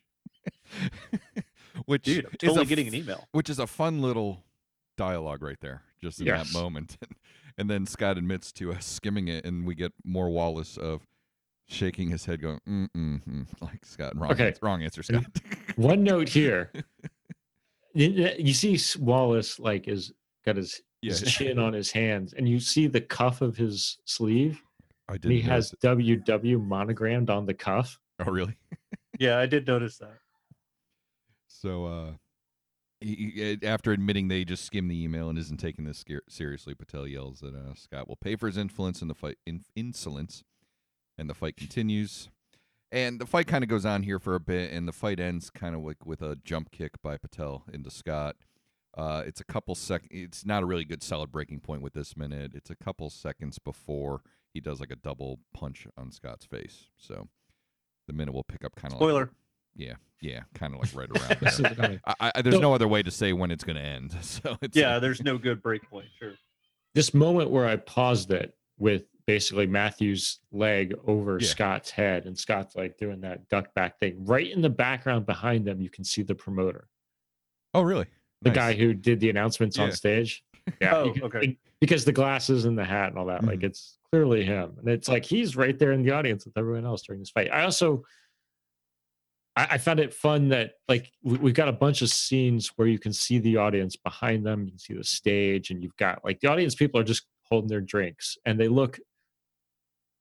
which 1.86 2.04
Dude, 2.04 2.26
I'm 2.26 2.32
is 2.34 2.38
totally 2.40 2.62
a 2.62 2.66
getting 2.66 2.88
an 2.88 2.96
email. 2.96 3.28
which 3.32 3.50
is 3.50 3.58
a 3.58 3.66
fun 3.68 4.02
little 4.02 4.44
dialogue 4.98 5.42
right 5.42 5.60
there, 5.62 5.84
just 6.02 6.20
in 6.20 6.28
Yes. 6.28 6.48
that 6.52 6.54
moment. 6.60 6.98
and 7.58 7.70
then 7.70 7.86
Scott 7.86 8.18
admits 8.18 8.52
to 8.54 8.72
us 8.74 8.86
skimming 8.86 9.28
it, 9.28 9.46
and 9.46 9.66
we 9.66 9.76
get 9.76 9.94
more 10.04 10.30
Wallace 10.30 10.78
of 10.78 11.06
shaking 11.68 12.10
his 12.10 12.26
head, 12.26 12.42
going, 12.42 12.60
mm 12.68 12.88
mm 12.96 13.22
mm," 13.28 13.48
like 13.62 13.86
Scott. 13.86 14.16
Wrong, 14.16 14.32
Okay. 14.32 14.48
answer, 14.48 14.60
wrong 14.62 14.84
answer, 14.84 15.04
Scott. 15.04 15.26
One 15.76 16.04
note 16.04 16.30
here. 16.30 16.72
you, 17.94 18.30
you 18.38 18.54
see 18.54 18.80
Wallace 19.00 19.60
like 19.60 19.88
is 19.88 20.12
got 20.46 20.56
his, 20.58 20.82
yeah, 21.02 21.12
his 21.14 21.32
chin 21.34 21.58
on 21.60 21.74
his 21.74 21.92
hands, 21.92 22.34
and 22.34 22.48
you 22.48 22.60
see 22.60 22.88
the 22.88 23.02
cuff 23.02 23.42
of 23.42 23.58
his 23.58 23.98
sleeve, 24.06 24.62
I 25.10 25.14
and 25.14 25.22
did. 25.24 25.32
he 25.32 25.42
has 25.42 25.74
WW 25.84 26.64
monogrammed 26.64 27.30
on 27.30 27.46
the 27.46 27.54
cuff. 27.54 27.98
Oh, 28.20 28.32
really? 28.32 28.56
Yeah, 29.20 29.40
I 29.40 29.46
did 29.46 29.66
notice 29.68 29.98
that. 29.98 30.18
So, 31.48 31.86
uh, 31.86 32.12
he, 33.02 33.58
he- 33.62 33.68
after 33.68 33.92
admitting 33.92 34.28
they 34.28 34.44
just 34.46 34.66
skimmed 34.66 34.90
the 34.90 35.04
email 35.04 35.30
and 35.30 35.38
isn't 35.38 35.60
taking 35.60 35.86
this 35.86 36.04
seriously, 36.30 36.74
Patel 36.74 37.08
yells 37.08 37.40
that 37.42 37.54
uh, 37.56 37.74
Scott 37.76 38.08
will 38.08 38.16
pay 38.16 38.36
for 38.36 38.48
his 38.48 38.58
influence 38.58 39.02
in 39.02 39.08
the 39.08 39.14
fight, 39.16 39.38
in, 39.46 39.64
insolence, 39.76 40.44
and 41.18 41.30
the 41.30 41.34
fight 41.34 41.58
continues. 41.58 42.30
And 42.92 43.20
the 43.20 43.26
fight 43.26 43.48
kind 43.48 43.64
of 43.64 43.70
goes 43.70 43.86
on 43.86 44.04
here 44.04 44.20
for 44.20 44.36
a 44.36 44.40
bit, 44.40 44.72
and 44.72 44.88
the 44.88 44.94
fight 44.94 45.20
ends 45.20 45.50
kind 45.50 45.76
of 45.76 45.82
like 45.82 46.06
with 46.06 46.22
a 46.22 46.38
jump 46.44 46.72
kick 46.72 47.02
by 47.02 47.18
Patel 47.18 47.66
into 47.74 47.90
Scott. 47.90 48.36
Uh, 48.98 49.24
it's 49.26 49.42
a 49.42 49.46
couple 49.46 49.76
sec. 49.76 50.04
It's 50.10 50.46
not 50.46 50.64
a 50.64 50.66
really 50.66 50.86
good 50.86 51.04
solid 51.04 51.32
breaking 51.32 51.60
point 51.60 51.82
with 51.82 51.94
this 51.94 52.16
minute. 52.16 52.52
It's 52.56 52.70
a 52.70 52.76
couple 52.76 53.10
seconds 53.10 53.60
before 53.60 54.22
he 54.54 54.62
does 54.62 54.80
like 54.80 54.92
a 54.92 54.96
double 54.96 55.40
punch 55.54 55.86
on 55.98 56.12
Scott's 56.12 56.46
face. 56.46 56.86
So 56.98 57.28
the 58.08 58.14
minute 58.14 58.34
will 58.34 58.46
pick 58.46 58.64
up 58.64 58.76
kind 58.76 58.94
of 58.94 58.98
Spoiler. 59.00 59.22
Like, 59.22 59.30
yeah, 59.76 59.94
yeah, 60.22 60.42
kind 60.54 60.74
of 60.74 60.80
like 60.82 60.96
right 60.96 61.10
around 61.22 61.38
This 61.42 61.58
there. 61.58 61.92
is. 61.94 62.00
I, 62.20 62.32
I, 62.36 62.42
there's 62.42 62.56
So- 62.56 62.62
no 62.62 62.74
other 62.74 62.88
way 62.88 63.04
to 63.04 63.12
say 63.12 63.34
when 63.34 63.52
it's 63.52 63.64
going 63.64 63.76
to 63.78 63.82
end. 63.82 64.16
So 64.22 64.58
it's 64.62 64.76
Yeah, 64.76 64.96
uh, 64.96 65.00
there's 65.00 65.22
no 65.22 65.38
good 65.38 65.62
break 65.62 65.88
point. 65.90 66.08
Sure. 66.20 66.34
this 66.94 67.14
moment 67.14 67.50
where 67.50 67.66
I 67.68 67.76
paused 67.78 68.32
it 68.32 68.56
with 68.78 69.04
basically 69.28 69.66
Matthew's 69.68 70.40
leg 70.52 70.94
over 71.08 71.40
Yeah. 71.40 71.48
Scott's 71.48 71.90
head, 71.90 72.26
and 72.26 72.38
Scott's 72.38 72.76
like 72.76 72.98
doing 72.98 73.22
that 73.22 73.48
duck 73.50 73.74
back 73.74 74.00
thing. 74.00 74.24
Right 74.26 74.52
in 74.52 74.62
the 74.62 74.70
background 74.70 75.26
behind 75.26 75.66
them, 75.66 75.82
you 75.82 75.90
can 75.90 76.04
see 76.04 76.22
the 76.24 76.36
promoter, 76.36 76.88
oh 77.74 77.82
really? 77.82 78.08
the 78.42 78.50
Nice. 78.50 78.56
guy 78.56 78.74
who 78.74 78.94
did 78.94 79.20
the 79.20 79.30
announcements 79.30 79.78
Yeah. 79.78 79.84
on 79.86 79.92
stage. 79.92 80.44
Yeah, 80.82 80.96
Oh, 80.96 81.14
can- 81.14 81.24
okay. 81.24 81.58
because 81.80 82.06
the 82.06 82.12
glasses 82.12 82.66
and 82.66 82.78
the 82.78 82.84
hat 82.86 83.10
and 83.10 83.18
all 83.20 83.26
that, 83.28 83.44
like 83.44 83.60
Mhm. 83.60 83.66
it's 83.66 84.00
clearly 84.12 84.44
him, 84.44 84.74
and 84.80 84.88
it's 84.90 85.08
like 85.08 85.24
he's 85.24 85.56
right 85.56 85.78
there 85.78 85.92
in 85.92 86.02
the 86.04 86.10
audience 86.12 86.44
with 86.46 86.58
everyone 86.58 86.86
else 86.86 87.04
during 87.04 87.20
this 87.22 87.30
fight. 87.30 87.52
I 87.52 87.64
also. 87.64 88.04
I, 89.56 89.68
I 89.72 89.78
found 89.78 90.00
it 90.00 90.14
fun 90.14 90.50
that 90.50 90.74
like 90.88 91.12
we, 91.24 91.38
we've 91.38 91.54
got 91.54 91.68
a 91.68 91.74
bunch 91.74 92.02
of 92.02 92.10
scenes 92.10 92.72
where 92.76 92.88
you 92.88 93.00
can 93.00 93.14
see 93.14 93.40
the 93.40 93.58
audience 93.58 93.96
behind 93.96 94.46
them, 94.46 94.66
you 94.66 94.72
can 94.72 94.80
see 94.80 94.94
the 94.94 95.04
stage, 95.04 95.70
and 95.72 95.82
you've 95.84 95.96
got 95.98 96.24
like 96.24 96.40
the 96.40 96.48
audience 96.48 96.76
people 96.76 97.00
are 97.00 97.04
just 97.06 97.26
holding 97.44 97.70
their 97.70 97.82
drinks 97.82 98.38
and 98.46 98.60
they 98.60 98.68
look 98.68 99.00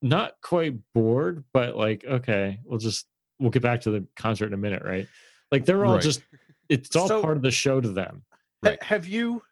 not 0.02 0.34
quite 0.42 0.74
bored, 0.92 1.44
but 1.54 1.76
like, 1.76 2.04
okay, 2.04 2.60
we'll 2.64 2.78
just 2.78 3.06
we'll 3.38 3.50
get 3.50 3.62
back 3.62 3.80
to 3.82 3.90
the 3.90 4.06
concert 4.16 4.46
in 4.46 4.52
a 4.54 4.58
minute, 4.58 4.82
right? 4.84 5.08
Like 5.50 5.64
they're 5.64 5.84
all 5.84 5.94
Right. 5.94 6.02
just 6.02 6.22
it's 6.68 6.94
all 6.96 7.08
So- 7.08 7.22
part 7.22 7.36
of 7.36 7.42
the 7.42 7.50
show 7.50 7.80
to 7.80 7.88
them. 7.88 8.22
Ha- 8.30 8.70
Right. 8.70 8.82
Have 8.82 9.06
you 9.06 9.42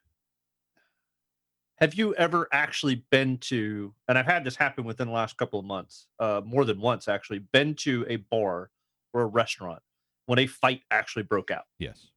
have 1.77 1.93
you 1.95 2.15
ever 2.15 2.47
actually 2.51 3.03
been 3.11 3.37
to 3.39 3.93
and 4.07 4.17
I've 4.17 4.25
had 4.25 4.43
this 4.43 4.55
happen 4.55 4.85
within 4.85 5.07
the 5.07 5.13
last 5.13 5.37
couple 5.37 5.59
of 5.59 5.65
months, 5.65 6.07
uh 6.19 6.41
more 6.45 6.65
than 6.65 6.79
once 6.79 7.07
actually, 7.07 7.39
been 7.39 7.75
to 7.75 8.05
a 8.09 8.15
bar 8.17 8.69
or 9.13 9.21
a 9.21 9.25
restaurant 9.25 9.81
when 10.25 10.39
a 10.39 10.47
fight 10.47 10.81
actually 10.91 11.23
broke 11.23 11.51
out. 11.51 11.63
Yes. 11.79 12.09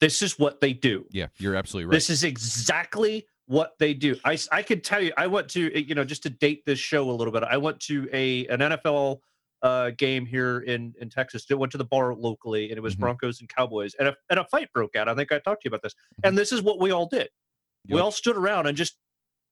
This 0.00 0.22
is 0.22 0.38
what 0.38 0.60
they 0.60 0.72
do. 0.72 1.04
Yeah, 1.10 1.26
you're 1.36 1.54
absolutely 1.56 1.86
right. 1.86 1.92
This 1.92 2.08
is 2.08 2.24
exactly 2.24 3.26
what 3.46 3.72
they 3.78 3.92
do. 3.92 4.16
I, 4.24 4.38
I 4.50 4.62
could 4.62 4.82
tell 4.82 5.02
you 5.02 5.12
I 5.16 5.26
went 5.26 5.48
to 5.50 5.78
you 5.78 5.94
know 5.94 6.04
just 6.04 6.22
to 6.22 6.30
date 6.30 6.62
this 6.64 6.78
show 6.78 7.10
a 7.10 7.12
little 7.12 7.32
bit. 7.32 7.42
I 7.42 7.58
went 7.58 7.80
to 7.80 8.08
a 8.12 8.46
an 8.46 8.60
NFL 8.60 9.18
uh, 9.62 9.90
game 9.98 10.24
here 10.24 10.60
in 10.60 10.94
in 11.00 11.10
Texas. 11.10 11.44
It 11.50 11.58
went 11.58 11.70
to 11.72 11.78
the 11.78 11.84
bar 11.84 12.14
locally, 12.14 12.70
and 12.70 12.78
it 12.78 12.80
was 12.80 12.96
Mhm. 12.96 13.00
Broncos 13.00 13.40
and 13.40 13.48
Cowboys, 13.50 13.94
and 13.98 14.08
a 14.08 14.16
and 14.30 14.38
a 14.40 14.44
fight 14.44 14.72
broke 14.72 14.96
out. 14.96 15.06
I 15.06 15.14
think 15.14 15.32
I 15.32 15.38
talked 15.38 15.62
to 15.62 15.66
you 15.66 15.70
about 15.70 15.82
this, 15.82 15.94
and 16.24 16.38
this 16.38 16.50
is 16.50 16.62
what 16.62 16.80
we 16.80 16.92
all 16.92 17.06
did. 17.06 17.28
We 17.88 17.98
all 18.00 18.12
stood 18.12 18.36
around 18.36 18.66
and 18.68 18.76
just 18.76 18.96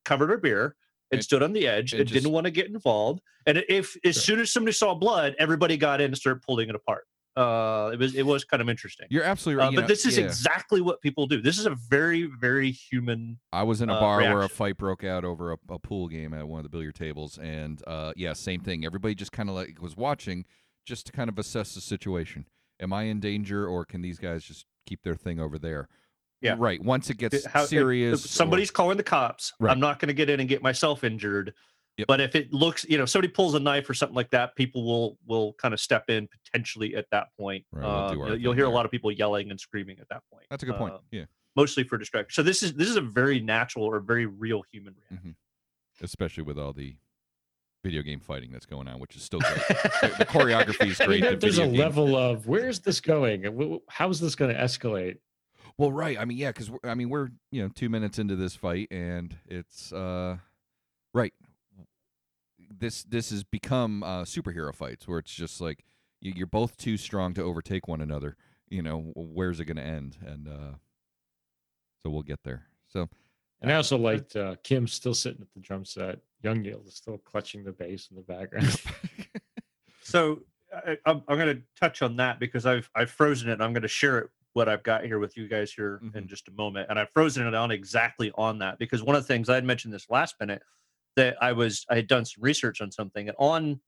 covered 0.05 0.31
our 0.31 0.39
beer 0.39 0.77
And- 1.17 1.25
stood 1.25 1.43
on 1.43 1.53
the 1.53 1.67
edge 1.67 1.95
It, 1.95 2.01
and, 2.01 2.09
just- 2.09 2.23
didn't 2.23 2.33
want 2.33 2.45
to 2.45 2.51
get 2.51 2.67
involved. 2.67 3.21
And 3.47 3.65
if 3.69 3.97
as 4.05 4.17
Sure. 4.17 4.23
soon 4.23 4.41
as 4.41 4.53
somebody 4.53 4.73
saw 4.73 4.95
blood, 4.95 5.35
everybody 5.39 5.77
got 5.77 6.01
in 6.01 6.07
and 6.07 6.17
started 6.17 6.43
pulling 6.43 6.69
it 6.69 6.75
apart. 6.75 7.07
Uh, 7.37 7.91
it 7.93 7.99
was 8.01 8.17
it 8.17 8.27
was 8.27 8.45
kind 8.45 8.61
of 8.61 8.69
interesting. 8.69 9.07
You're 9.11 9.23
absolutely 9.23 9.61
right. 9.61 9.69
Uh, 9.69 9.77
but 9.77 9.81
know, 9.83 9.87
this 9.87 10.05
is 10.05 10.19
yeah. 10.19 10.25
exactly 10.25 10.81
what 10.81 11.01
people 11.01 11.29
do. 11.29 11.41
This 11.41 11.57
is 11.57 11.67
a 11.67 11.77
very 11.89 12.25
very 12.41 12.73
human. 12.73 13.39
I 13.53 13.63
was 13.63 13.81
in 13.81 13.89
a 13.91 13.95
uh, 13.95 14.01
bar 14.01 14.21
where 14.23 14.43
a 14.43 14.49
fight 14.49 14.77
broke 14.77 15.05
out 15.05 15.25
over 15.25 15.53
a, 15.53 15.59
a 15.69 15.79
pool 15.79 16.09
game 16.09 16.35
at 16.35 16.49
one 16.49 16.59
of 16.59 16.65
the 16.65 16.69
billiard 16.69 16.97
tables, 16.97 17.39
and 17.39 17.81
uh, 17.87 18.13
yeah, 18.17 18.33
same 18.33 18.61
thing. 18.61 18.85
Everybody 18.85 19.15
just 19.15 19.31
kind 19.31 19.49
of 19.49 19.55
like 19.55 19.81
was 19.81 19.97
watching, 19.97 20.47
just 20.85 21.07
to 21.07 21.13
kind 21.13 21.29
of 21.29 21.39
assess 21.39 21.75
the 21.77 21.81
situation. 21.81 22.47
Am 22.81 22.93
I 22.93 23.05
in 23.05 23.21
danger, 23.21 23.69
or 23.69 23.85
can 23.85 24.03
these 24.03 24.19
guys 24.19 24.43
just 24.43 24.67
keep 24.85 25.05
their 25.05 25.15
thing 25.15 25.39
over 25.39 25.61
there? 25.61 25.89
Yeah. 26.41 26.55
right. 26.59 26.81
Once 26.83 27.11
it 27.11 27.17
gets 27.19 27.45
How- 27.47 27.65
serious, 27.67 28.21
If 28.21 28.25
or- 28.27 28.29
somebody's 28.29 28.71
calling 28.71 28.97
the 28.97 29.03
cops. 29.03 29.53
Right. 29.59 29.71
I'm 29.73 29.81
not 29.81 29.99
going 29.99 30.09
to 30.09 30.15
get 30.15 30.31
in 30.31 30.41
and 30.41 30.49
get 30.49 30.63
myself 30.63 31.03
injured. 31.05 31.55
Yep. 31.97 32.07
But 32.07 32.21
if 32.21 32.37
it 32.37 32.53
looks, 32.53 32.87
you 32.89 32.97
know, 32.97 33.07
somebody 33.07 33.27
pulls 33.33 33.55
a 33.55 33.59
knife 33.61 33.91
or 33.91 33.95
something 33.95 34.15
like 34.15 34.31
that, 34.31 34.55
people 34.55 34.85
will 34.85 35.19
will 35.27 35.55
kind 35.55 35.75
of 35.75 35.81
step 35.81 36.05
in 36.09 36.29
potentially 36.29 36.95
at 36.95 37.07
that 37.11 37.27
point. 37.37 37.65
Right, 37.73 37.83
we'll 37.85 38.09
do 38.11 38.23
Um, 38.23 38.29
you'll, 38.29 38.37
you'll 38.41 38.53
thing 38.53 38.59
hear 38.59 38.67
a 38.67 38.71
lot 38.71 38.85
of 38.85 38.93
people 38.93 39.11
yelling 39.11 39.51
and 39.51 39.59
screaming 39.59 39.99
at 39.99 40.09
that 40.11 40.23
point. 40.33 40.45
that's 40.49 40.63
a 40.63 40.67
good 40.67 40.77
point. 40.77 40.95
uh, 40.95 40.99
yeah, 41.11 41.25
Mostly 41.57 41.83
for 41.83 41.99
distraction. 41.99 42.31
So 42.33 42.45
this 42.45 42.63
is 42.63 42.75
this 42.75 42.89
is 42.89 42.95
a 42.95 43.01
very 43.01 43.41
natural 43.41 43.85
or 43.85 43.99
very 43.99 44.27
real 44.27 44.63
human 44.71 44.95
reaction. 45.11 45.35
especially 46.01 46.45
with 46.45 46.57
all 46.57 46.73
the 46.73 46.95
video 47.83 48.03
game 48.03 48.21
fighting 48.21 48.51
that's 48.53 48.67
going 48.67 48.87
on, 48.87 49.01
which 49.01 49.17
is 49.17 49.23
still 49.25 49.41
great. 49.41 49.55
the, 49.69 50.15
the 50.19 50.25
choreography 50.25 50.89
is 50.91 51.01
I 51.01 51.07
mean, 51.09 51.21
great. 51.21 51.31
the 51.33 51.37
there's 51.39 51.59
a 51.59 51.63
video 51.63 51.73
game- 51.73 51.81
level 51.81 52.17
of 52.17 52.47
where's 52.47 52.79
this 52.79 53.01
going? 53.01 53.45
and 53.45 53.61
wh- 53.61 53.75
wh- 53.77 53.93
How 53.93 54.09
is 54.09 54.21
this 54.21 54.37
going 54.37 54.55
to 54.55 54.61
escalate? 54.61 55.17
Well, 55.77 55.93
right. 55.93 56.19
I 56.19 56.25
mean, 56.25 56.39
yeah, 56.39 56.51
because 56.51 56.71
I 56.85 56.95
mean, 56.95 57.09
we're 57.11 57.29
you 57.51 57.63
know 57.63 57.69
two 57.69 57.89
minutes 57.89 58.19
into 58.19 58.37
this 58.37 58.55
fight, 58.55 58.89
and 58.91 59.37
it's 59.47 59.93
uh, 59.93 60.39
right. 61.15 61.33
This 62.71 63.05
this 63.05 63.31
has 63.31 63.45
become 63.45 64.03
uh, 64.03 64.23
superhero 64.25 64.75
fights 64.75 65.07
where 65.09 65.19
it's 65.19 65.33
just 65.35 65.61
like 65.61 65.85
you- 66.21 66.33
you're 66.37 66.47
both 66.47 66.77
too 66.77 66.97
strong 66.97 67.35
to 67.35 67.43
overtake 67.43 67.89
one 67.89 68.01
another. 68.01 68.37
You 68.69 68.83
know, 68.83 69.13
where's 69.15 69.61
it 69.61 69.65
going 69.65 69.77
to 69.79 69.83
end? 69.83 70.19
And 70.25 70.47
uh, 70.49 70.75
so 72.03 72.11
we'll 72.11 72.23
get 72.23 72.43
there. 72.45 72.67
So 72.93 73.09
And 73.63 73.73
I 73.73 73.77
also 73.77 73.97
liked 73.97 74.37
uh, 74.37 74.57
Kim 74.63 74.87
still 74.87 75.15
sitting 75.15 75.41
at 75.41 75.49
the 75.55 75.61
drum 75.61 75.85
set. 75.85 76.19
Young 76.43 76.61
Neil 76.63 76.83
is 76.87 76.95
still 76.95 77.19
clutching 77.19 77.65
the 77.65 77.73
bass 77.73 78.09
in 78.11 78.17
the 78.17 78.23
background. 78.23 78.75
So 80.03 80.41
I, 80.75 80.97
I'm, 81.05 81.23
I'm 81.29 81.37
going 81.39 81.55
to 81.57 81.63
touch 81.79 82.01
on 82.01 82.17
that 82.17 82.41
because 82.41 82.65
I've 82.65 82.89
I've 82.95 83.11
frozen 83.11 83.51
it. 83.51 83.55
and 83.55 83.63
I'm 83.63 83.75
going 83.75 83.83
to 83.83 83.89
share 83.89 84.19
it 84.19 84.31
what 84.55 84.69
I've 84.69 84.83
got 84.83 85.05
here 85.05 85.19
with 85.19 85.37
you 85.37 85.47
guys 85.49 85.73
here 85.73 86.01
in 86.03 86.11
Mhm. 86.25 86.27
just 86.27 86.49
a 86.49 86.53
moment, 86.53 86.89
and 86.91 86.99
I've 86.99 87.11
frozen 87.13 87.47
it 87.47 87.55
on 87.55 87.71
exactly 87.71 88.33
on 88.37 88.59
that 88.59 88.79
because 88.79 89.03
one 89.03 89.15
of 89.17 89.23
the 89.23 89.27
things 89.29 89.49
I 89.49 89.55
had 89.55 89.65
mentioned 89.65 89.93
this 89.95 90.09
last 90.11 90.35
minute 90.41 90.63
that 91.17 91.37
I 91.43 91.53
was 91.53 91.85
I 91.91 91.97
had 91.97 92.07
done 92.09 92.25
some 92.25 92.43
research 92.43 92.81
on 92.81 92.91
something 92.91 93.29
and 93.29 93.37
on 93.39 93.81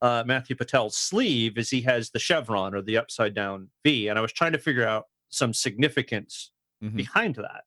uh, 0.00 0.22
Matthew 0.24 0.54
Patel's 0.54 0.96
sleeve 0.96 1.58
is 1.58 1.70
he 1.70 1.80
has 1.82 2.10
the 2.10 2.20
chevron 2.20 2.72
or 2.74 2.80
the 2.82 2.96
upside 2.96 3.34
down 3.34 3.70
V, 3.84 4.08
and 4.08 4.18
I 4.18 4.22
was 4.22 4.32
trying 4.32 4.52
to 4.52 4.58
figure 4.58 4.86
out 4.86 5.06
some 5.28 5.52
significance 5.52 6.52
Mhm. 6.82 6.94
behind 6.96 7.34
that. 7.36 7.64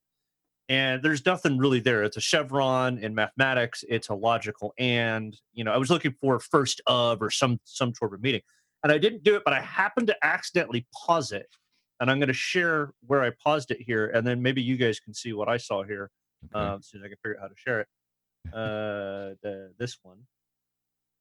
And 0.69 1.03
there's 1.03 1.25
nothing 1.25 1.57
really 1.57 1.81
there. 1.81 2.03
It's 2.03 2.15
a 2.15 2.21
chevron 2.21 2.97
in 2.99 3.13
mathematics. 3.13 3.83
It's 3.89 4.07
a 4.07 4.13
logical 4.15 4.73
and. 4.77 5.37
You 5.53 5.65
know, 5.65 5.73
I 5.73 5.77
was 5.77 5.89
looking 5.89 6.13
for 6.21 6.39
first 6.39 6.79
of 6.87 7.21
or 7.21 7.29
some 7.29 7.59
some 7.65 7.93
sort 7.93 8.13
of 8.13 8.21
meeting, 8.21 8.41
and 8.83 8.91
I 8.93 8.97
didn't 8.97 9.23
do 9.23 9.35
it. 9.35 9.43
But 9.43 9.53
I 9.53 9.59
happened 9.61 10.07
to 10.07 10.15
accidentally 10.25 10.87
pause 10.93 11.33
it, 11.33 11.57
and 12.01 12.09
I'm 12.09 12.17
going 12.17 12.27
to 12.27 12.33
share 12.33 12.93
where 13.05 13.21
I 13.21 13.29
paused 13.29 13.69
it 13.69 13.79
here, 13.79 14.07
and 14.07 14.25
then 14.25 14.41
maybe 14.41 14.61
you 14.61 14.75
guys 14.75 14.99
can 14.99 15.13
see 15.13 15.33
what 15.33 15.47
I 15.47 15.57
saw 15.57 15.83
here 15.83 16.09
okay. 16.53 16.65
um, 16.65 16.79
as 16.79 16.87
soon 16.87 17.01
as 17.01 17.05
I 17.05 17.07
can 17.09 17.17
figure 17.17 17.37
out 17.37 17.43
how 17.43 17.47
to 17.47 17.55
share 17.55 17.79
it. 17.79 17.87
Uh, 18.51 19.37
the 19.43 19.71
this 19.77 19.99
one, 20.01 20.17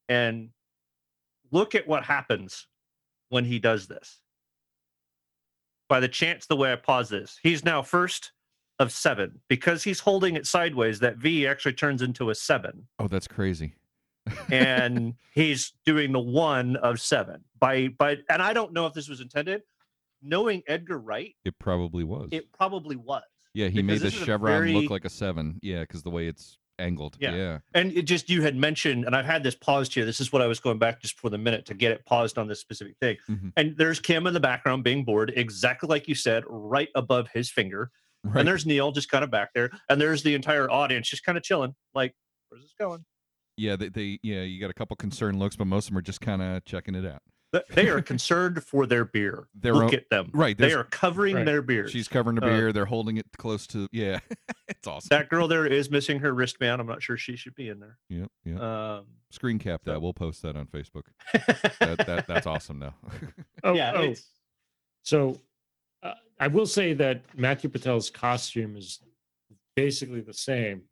and 0.09 0.49
look 1.51 1.75
at 1.75 1.87
what 1.87 2.03
happens 2.03 2.65
when 3.29 3.45
he 3.45 3.59
does 3.59 3.85
this. 3.85 4.21
By 5.87 5.99
the 5.99 6.07
chance, 6.07 6.47
the 6.47 6.55
way 6.55 6.73
I 6.73 6.77
pause 6.77 7.09
this, 7.09 7.37
he's 7.43 7.63
now 7.63 7.83
first 7.83 8.31
of 8.79 8.91
seven 8.91 9.39
because 9.49 9.83
he's 9.83 9.99
holding 9.99 10.35
it 10.35 10.47
sideways. 10.47 10.99
That 10.99 11.17
V 11.17 11.45
actually 11.45 11.73
turns 11.73 12.01
into 12.01 12.31
a 12.31 12.35
seven, 12.35 12.87
oh, 12.97 13.07
that's 13.07 13.27
crazy. 13.27 13.75
and 14.49 15.13
he's 15.35 15.73
doing 15.85 16.13
the 16.13 16.19
one 16.19 16.75
of 16.77 16.99
seven. 16.99 17.43
By 17.59 17.89
by, 17.89 18.17
and 18.31 18.41
I 18.41 18.53
don't 18.53 18.73
know 18.73 18.87
if 18.87 18.93
this 18.93 19.07
was 19.07 19.21
intended. 19.21 19.61
Knowing 20.21 20.61
Edgar 20.67 20.99
Wright, 20.99 21.35
It 21.45 21.57
probably 21.59 22.03
was. 22.03 22.29
it 22.31 22.51
probably 22.51 22.95
was. 22.95 23.23
yeah, 23.53 23.67
he 23.67 23.81
made 23.81 24.01
the 24.01 24.07
a 24.07 24.11
chevron 24.11 24.51
very- 24.53 24.73
look 24.73 24.89
like 24.89 25.05
a 25.05 25.09
seven. 25.09 25.59
Yeah, 25.61 25.81
because 25.81 26.03
the 26.03 26.09
way 26.09 26.27
it's 26.27 26.57
angled. 26.79 27.15
Yeah. 27.19 27.35
yeah. 27.35 27.59
And 27.75 27.91
it 27.93 28.03
just 28.03 28.29
you 28.29 28.41
had 28.41 28.55
mentioned, 28.55 29.05
and 29.05 29.15
I've 29.15 29.25
had 29.25 29.43
this 29.43 29.53
paused 29.55 29.93
here. 29.93 30.03
This 30.05 30.19
is 30.19 30.31
what 30.33 30.41
I 30.41 30.47
was 30.47 30.59
going 30.59 30.79
back 30.79 31.01
just 31.01 31.19
for 31.19 31.29
the 31.29 31.37
minute 31.37 31.65
to 31.67 31.73
get 31.75 31.91
it 31.91 32.05
paused 32.05 32.37
on 32.39 32.47
this 32.47 32.59
specific 32.59 32.95
thing. 32.99 33.17
Mhm. 33.29 33.53
And 33.57 33.77
there's 33.77 33.99
Kim 33.99 34.25
in 34.25 34.33
the 34.33 34.39
background 34.39 34.83
being 34.83 35.03
bored, 35.05 35.31
exactly 35.35 35.87
like 35.87 36.07
you 36.07 36.15
said, 36.15 36.43
right 36.47 36.89
above 36.95 37.27
his 37.33 37.51
finger. 37.51 37.91
Right. 38.23 38.39
And 38.39 38.47
there's 38.47 38.65
Neil 38.65 38.91
just 38.91 39.09
kind 39.09 39.23
of 39.23 39.31
back 39.31 39.49
there, 39.53 39.69
and 39.89 39.99
there's 40.01 40.23
the 40.23 40.33
entire 40.35 40.69
audience 40.69 41.09
just 41.09 41.23
kind 41.23 41.37
of 41.37 41.43
chilling, 41.43 41.75
like, 41.93 42.13
where's 42.49 42.61
this 42.63 42.73
going? 42.79 43.03
yeah, 43.57 43.75
they, 43.75 43.89
they 43.89 44.19
yeah, 44.23 44.41
you 44.41 44.59
got 44.59 44.69
a 44.71 44.73
couple 44.73 44.95
concerned 44.95 45.37
looks, 45.39 45.55
but 45.55 45.65
most 45.65 45.85
of 45.85 45.89
them 45.91 45.97
are 45.99 46.01
just 46.03 46.21
kind 46.21 46.41
of 46.41 46.63
checking 46.65 46.95
it 46.95 47.05
out. 47.05 47.21
Th- 47.53 47.65
They 47.73 47.89
are 47.89 48.01
concerned 48.01 48.63
for 48.63 48.85
their 48.85 49.03
beer. 49.03 49.47
Their 49.53 49.73
Look 49.73 49.83
own- 49.85 49.93
at 49.95 50.09
them. 50.09 50.29
right, 50.33 50.57
They 50.57 50.71
are 50.73 50.85
covering 50.85 51.35
Right. 51.35 51.45
their 51.45 51.61
beer. 51.61 51.87
She's 51.89 52.07
covering 52.07 52.37
the 52.37 52.45
Uh, 52.45 52.49
beer. 52.49 52.71
They're 52.73 52.85
holding 52.85 53.17
it 53.17 53.25
close 53.37 53.67
to. 53.67 53.87
Yeah, 53.91 54.19
it's 54.69 54.87
awesome. 54.87 55.09
that 55.09 55.29
girl 55.29 55.47
there 55.49 55.65
is 55.65 55.89
missing 55.91 56.19
her 56.19 56.33
wristband. 56.33 56.79
I'm 56.79 56.87
not 56.87 57.03
sure 57.03 57.17
she 57.17 57.35
should 57.35 57.55
be 57.55 57.67
in 57.67 57.79
there. 57.79 57.97
Yep, 58.09 58.31
yep. 58.45 58.59
Um, 58.61 59.05
Screen 59.31 59.59
cap 59.59 59.81
that. 59.83 59.95
so- 59.95 59.99
We'll 59.99 60.13
post 60.13 60.41
that 60.43 60.55
on 60.55 60.67
Facebook. 60.67 61.03
That, 61.79 62.05
that 62.07 62.27
that's 62.27 62.47
awesome. 62.47 62.79
Now. 62.79 62.95
Oh, 63.63 63.73
yeah, 63.73 63.93
oh, 63.95 64.01
it's, 64.03 64.29
So 65.03 65.39
uh, 66.03 66.13
I 66.39 66.47
will 66.47 66.65
say 66.65 66.93
that 66.93 67.21
Matthew 67.37 67.69
Patel's 67.69 68.09
costume 68.09 68.75
is 68.77 68.99
basically 69.75 70.21
the 70.21 70.33
same. 70.33 70.83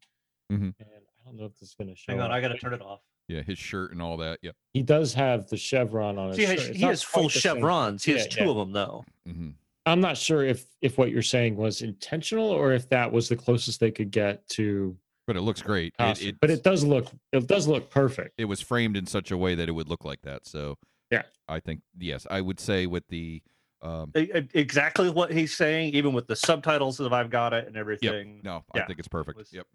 Mhm. 0.52 0.74
And 0.80 0.86
I 0.90 1.26
don't 1.26 1.38
know 1.38 1.46
if 1.46 1.54
this 1.60 1.70
is 1.70 1.76
going 1.76 1.90
to 1.90 1.96
show. 1.96 2.12
hang 2.12 2.22
on, 2.22 2.32
up, 2.32 2.36
I 2.36 2.42
got 2.42 2.50
to 2.50 2.58
turn 2.58 2.74
it 2.74 2.82
off. 2.82 3.02
Yeah, 3.30 3.42
his 3.44 3.58
shirt 3.58 3.92
and 3.92 4.02
all 4.02 4.18
that. 4.18 4.40
Yep. 4.42 4.56
He 4.74 4.82
does 4.84 5.14
have 5.14 5.48
the 5.48 5.56
chevron 5.56 6.18
on 6.18 6.30
his 6.30 6.38
See, 6.38 6.42
he 6.46 6.48
shirt. 6.50 6.60
has, 6.60 6.70
It's 6.70 6.78
he 6.80 6.84
has 6.86 7.04
full 7.04 7.30
chevrons. 7.30 8.04
He 8.04 8.12
has 8.14 8.24
Yeah, 8.26 8.30
two 8.32 8.44
yeah. 8.46 8.50
of 8.50 8.58
them 8.58 8.72
though. 8.74 9.06
hmm 9.26 9.50
I'm 9.86 10.02
not 10.02 10.18
sure 10.18 10.44
if 10.44 10.66
if 10.82 10.98
what 10.98 11.10
you're 11.10 11.22
saying 11.22 11.56
was 11.56 11.82
intentional 11.82 12.50
or 12.50 12.74
if 12.74 12.90
that 12.90 13.12
was 13.12 13.30
the 13.30 13.36
closest 13.36 13.80
they 13.80 13.92
could 13.92 14.12
get 14.12 14.48
to 14.50 14.96
But 15.26 15.36
it 15.38 15.42
looks 15.42 15.62
great. 15.62 15.94
It, 16.00 16.22
it, 16.22 16.36
but 16.42 16.50
it 16.52 16.64
does 16.64 16.84
look 16.84 17.08
it 17.32 17.48
does 17.48 17.68
look 17.68 17.90
perfect. 17.90 18.34
it 18.38 18.46
was 18.46 18.60
framed 18.62 18.98
in 18.98 19.06
such 19.08 19.32
a 19.32 19.38
way 19.38 19.56
that 19.56 19.70
it 19.70 19.72
would 19.72 19.88
look 19.90 20.04
like 20.04 20.22
that. 20.24 20.46
So 20.46 20.78
Yeah. 21.12 21.24
I 21.48 21.60
think 21.60 21.82
yes, 21.98 22.28
I 22.30 22.42
would 22.42 22.60
say 22.60 22.86
with 22.88 23.08
the 23.08 23.42
um, 23.82 24.12
exactly 24.14 25.10
what 25.10 25.32
he's 25.32 25.56
saying, 25.56 25.94
even 25.94 26.12
with 26.14 26.28
the 26.28 26.36
subtitles 26.36 26.98
that 26.98 27.14
I've 27.14 27.30
got 27.30 27.54
it 27.54 27.66
and 27.66 27.78
everything. 27.78 28.42
no, 28.44 28.64
I 28.74 28.80
Yeah, 28.80 28.86
think 28.88 29.00
it's 29.00 29.08
perfect. 29.08 29.38
was- 29.38 29.54
Yep. 29.54 29.66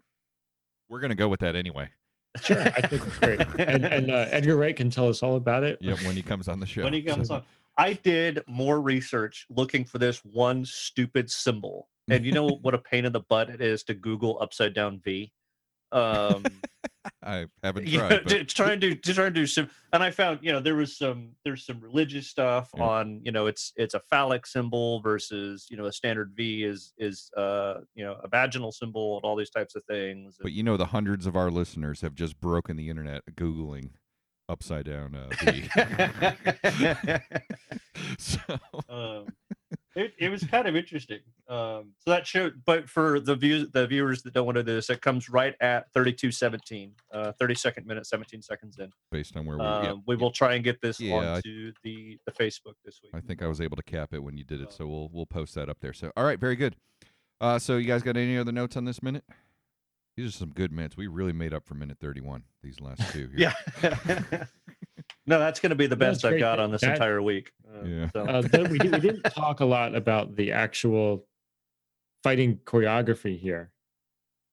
We're 0.89 0.99
gonna 0.99 1.15
go 1.15 1.27
with 1.27 1.39
that 1.39 1.55
anyway. 1.55 1.89
Sure, 2.41 2.61
I 2.61 2.81
think 2.87 3.05
it's 3.05 3.17
great. 3.19 3.41
And 3.59 3.85
and 3.85 4.11
uh, 4.11 4.27
Edgar 4.29 4.55
Wright 4.57 4.75
can 4.75 4.89
tell 4.89 5.07
us 5.07 5.23
all 5.23 5.35
about 5.35 5.63
it. 5.63 5.77
Yep. 5.81 6.01
When 6.03 6.15
he 6.15 6.21
comes 6.21 6.47
on 6.47 6.59
the 6.59 6.65
show. 6.65 6.83
when 6.83 6.93
he 6.93 7.01
comes 7.01 7.27
So- 7.29 7.35
on, 7.35 7.43
I 7.77 7.93
did 7.93 8.41
more 8.47 8.79
research 8.81 9.45
looking 9.49 9.83
for 9.83 9.97
this 9.97 10.19
one 10.23 10.63
stupid 10.65 11.29
symbol, 11.29 11.89
and 12.09 12.25
you 12.25 12.31
know 12.31 12.47
what 12.61 12.73
a 12.73 12.77
pain 12.77 13.05
in 13.05 13.11
the 13.11 13.19
butt 13.21 13.49
it 13.49 13.61
is 13.61 13.83
to 13.83 13.93
Google 13.93 14.37
upside 14.41 14.73
down 14.73 14.99
V. 15.03 15.31
Um, 15.91 16.43
I 17.23 17.45
haven't 17.63 17.87
you 17.87 17.99
know, 17.99 18.07
tried. 18.07 18.17
to, 18.17 18.23
but 18.23 18.29
to 18.29 18.43
try 18.45 18.71
and 18.71 18.81
do 18.81 18.95
to 18.95 19.13
try 19.13 19.25
and 19.27 19.35
do 19.35 19.45
some, 19.45 19.69
and 19.93 20.03
I 20.03 20.11
found 20.11 20.39
you 20.41 20.51
know 20.51 20.59
there 20.59 20.75
was 20.75 20.97
some 20.97 21.29
there's 21.43 21.65
some 21.65 21.79
religious 21.79 22.27
stuff 22.27 22.69
Yeah. 22.75 22.83
on 22.83 23.21
you 23.23 23.31
know 23.31 23.45
it's 23.47 23.71
it's 23.75 23.93
a 23.93 23.99
phallic 23.99 24.45
symbol 24.45 25.01
versus 25.01 25.67
you 25.69 25.77
know 25.77 25.85
a 25.85 25.93
standard 25.93 26.31
V 26.35 26.63
is 26.63 26.93
is 26.97 27.29
uh 27.37 27.75
you 27.93 28.03
know 28.03 28.17
a 28.23 28.27
vaginal 28.27 28.71
symbol 28.71 29.17
and 29.17 29.25
all 29.25 29.35
these 29.35 29.51
types 29.51 29.75
of 29.75 29.83
things. 29.85 30.37
But 30.41 30.51
you 30.53 30.63
know, 30.63 30.77
the 30.77 30.87
hundreds 30.87 31.25
of 31.27 31.35
our 31.35 31.51
listeners 31.51 32.01
have 32.01 32.15
just 32.15 32.39
broken 32.41 32.75
the 32.75 32.89
internet 32.89 33.21
googling 33.35 33.91
upside 34.49 34.85
down 34.85 35.15
uh, 35.15 35.29
V. 35.43 35.67
so 38.19 38.39
um, 38.89 39.27
it, 39.95 40.13
it 40.19 40.29
was 40.29 40.43
kind 40.43 40.67
of 40.67 40.75
interesting. 40.75 41.19
Um, 41.47 41.93
so 41.99 42.09
that 42.11 42.25
showed, 42.25 42.63
but 42.65 42.89
for 42.89 43.19
the 43.19 43.35
views, 43.35 43.69
the 43.71 43.85
viewers 43.85 44.23
that 44.23 44.33
don't 44.33 44.45
want 44.45 44.55
to 44.55 44.63
do 44.63 44.73
this, 44.73 44.89
it 44.89 45.01
comes 45.01 45.29
right 45.29 45.53
at 45.61 45.91
32:17, 45.93 46.91
uh, 47.13 47.33
32nd 47.39 47.85
minute, 47.85 48.07
17 48.07 48.41
seconds 48.41 48.79
in. 48.79 48.89
based 49.11 49.37
on 49.37 49.45
where 49.45 49.57
we, 49.57 49.63
Um, 49.63 49.83
yeah, 49.85 49.93
we 50.07 50.15
will 50.15 50.31
try 50.31 50.55
and 50.55 50.63
get 50.63 50.81
this 50.81 50.99
Yeah, 50.99 51.15
I- 51.15 51.35
onto 51.35 51.71
the 51.83 52.17
the 52.25 52.31
Facebook 52.31 52.73
this 52.83 52.99
week. 53.03 53.11
I 53.13 53.19
think 53.19 53.43
I 53.43 53.47
was 53.47 53.61
able 53.61 53.77
to 53.77 53.83
cap 53.83 54.13
it 54.13 54.23
when 54.23 54.37
you 54.37 54.43
did 54.43 54.59
it, 54.61 54.73
so 54.73 54.87
we'll 54.87 55.09
we'll 55.13 55.27
post 55.27 55.53
that 55.55 55.69
up 55.69 55.79
there. 55.81 55.93
So 55.93 56.11
all 56.17 56.23
right, 56.25 56.39
very 56.39 56.55
good. 56.55 56.75
Uh, 57.39 57.59
so 57.59 57.77
you 57.77 57.85
guys 57.85 58.01
got 58.01 58.17
any 58.17 58.37
other 58.37 58.51
notes 58.51 58.75
on 58.75 58.85
this 58.85 59.03
minute? 59.03 59.23
These 60.17 60.29
are 60.29 60.31
some 60.31 60.49
good 60.51 60.71
minutes. 60.71 60.95
We 60.97 61.07
really 61.07 61.33
made 61.33 61.53
up 61.53 61.65
for 61.65 61.75
minute 61.75 61.99
thirty-one. 61.99 62.45
These 62.63 62.79
last 62.79 63.01
two. 63.11 63.29
Here. 63.35 63.53
yeah. 63.83 64.43
No, 65.27 65.39
that's 65.39 65.59
going 65.59 65.71
to 65.71 65.75
be 65.75 65.87
the 65.87 65.95
best 65.95 66.23
I've 66.23 66.39
got 66.39 66.59
on 66.59 66.71
this 66.71 66.81
That- 66.81 66.93
entire 66.93 67.19
week. 67.21 67.51
Uh, 67.67 67.83
Yeah. 67.83 68.09
so- 68.13 68.25
Uh, 68.25 68.41
then 68.41 68.69
we, 68.69 68.77
we 68.77 68.99
didn't 68.99 69.23
talk 69.23 69.59
a 69.59 69.65
lot 69.65 69.95
about 69.95 70.35
the 70.35 70.51
actual 70.51 71.27
fighting 72.25 72.57
choreography 72.65 73.37
here. 73.39 73.69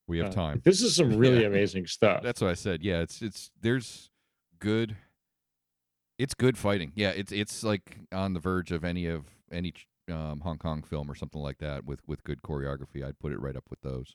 We 0.06 0.18
have 0.18 0.28
Uh, 0.28 0.32
time. 0.32 0.60
This 0.62 0.82
is 0.82 0.94
some 0.94 1.16
really 1.16 1.40
Yeah. 1.40 1.46
amazing 1.52 1.86
stuff. 1.86 2.22
That's 2.22 2.42
what 2.42 2.50
I 2.50 2.54
said. 2.54 2.82
Yeah, 2.82 3.00
it's 3.00 3.22
it's 3.22 3.50
there's 3.62 4.10
good. 4.58 4.94
It's 6.18 6.34
good 6.34 6.58
fighting. 6.58 6.92
Yeah, 6.94 7.10
it's 7.10 7.32
it's 7.32 7.64
like 7.64 7.96
on 8.12 8.34
the 8.34 8.40
verge 8.40 8.72
of 8.72 8.84
any 8.84 9.06
of 9.06 9.24
any 9.50 9.72
um, 10.10 10.40
Hong 10.40 10.58
Kong 10.58 10.82
film 10.82 11.10
or 11.10 11.14
something 11.14 11.40
like 11.40 11.58
that 11.58 11.86
with 11.86 12.00
with 12.06 12.22
good 12.24 12.42
choreography. 12.42 13.02
I'd 13.02 13.18
put 13.18 13.32
it 13.32 13.40
right 13.40 13.56
up 13.56 13.64
with 13.70 13.80
those. 13.80 14.14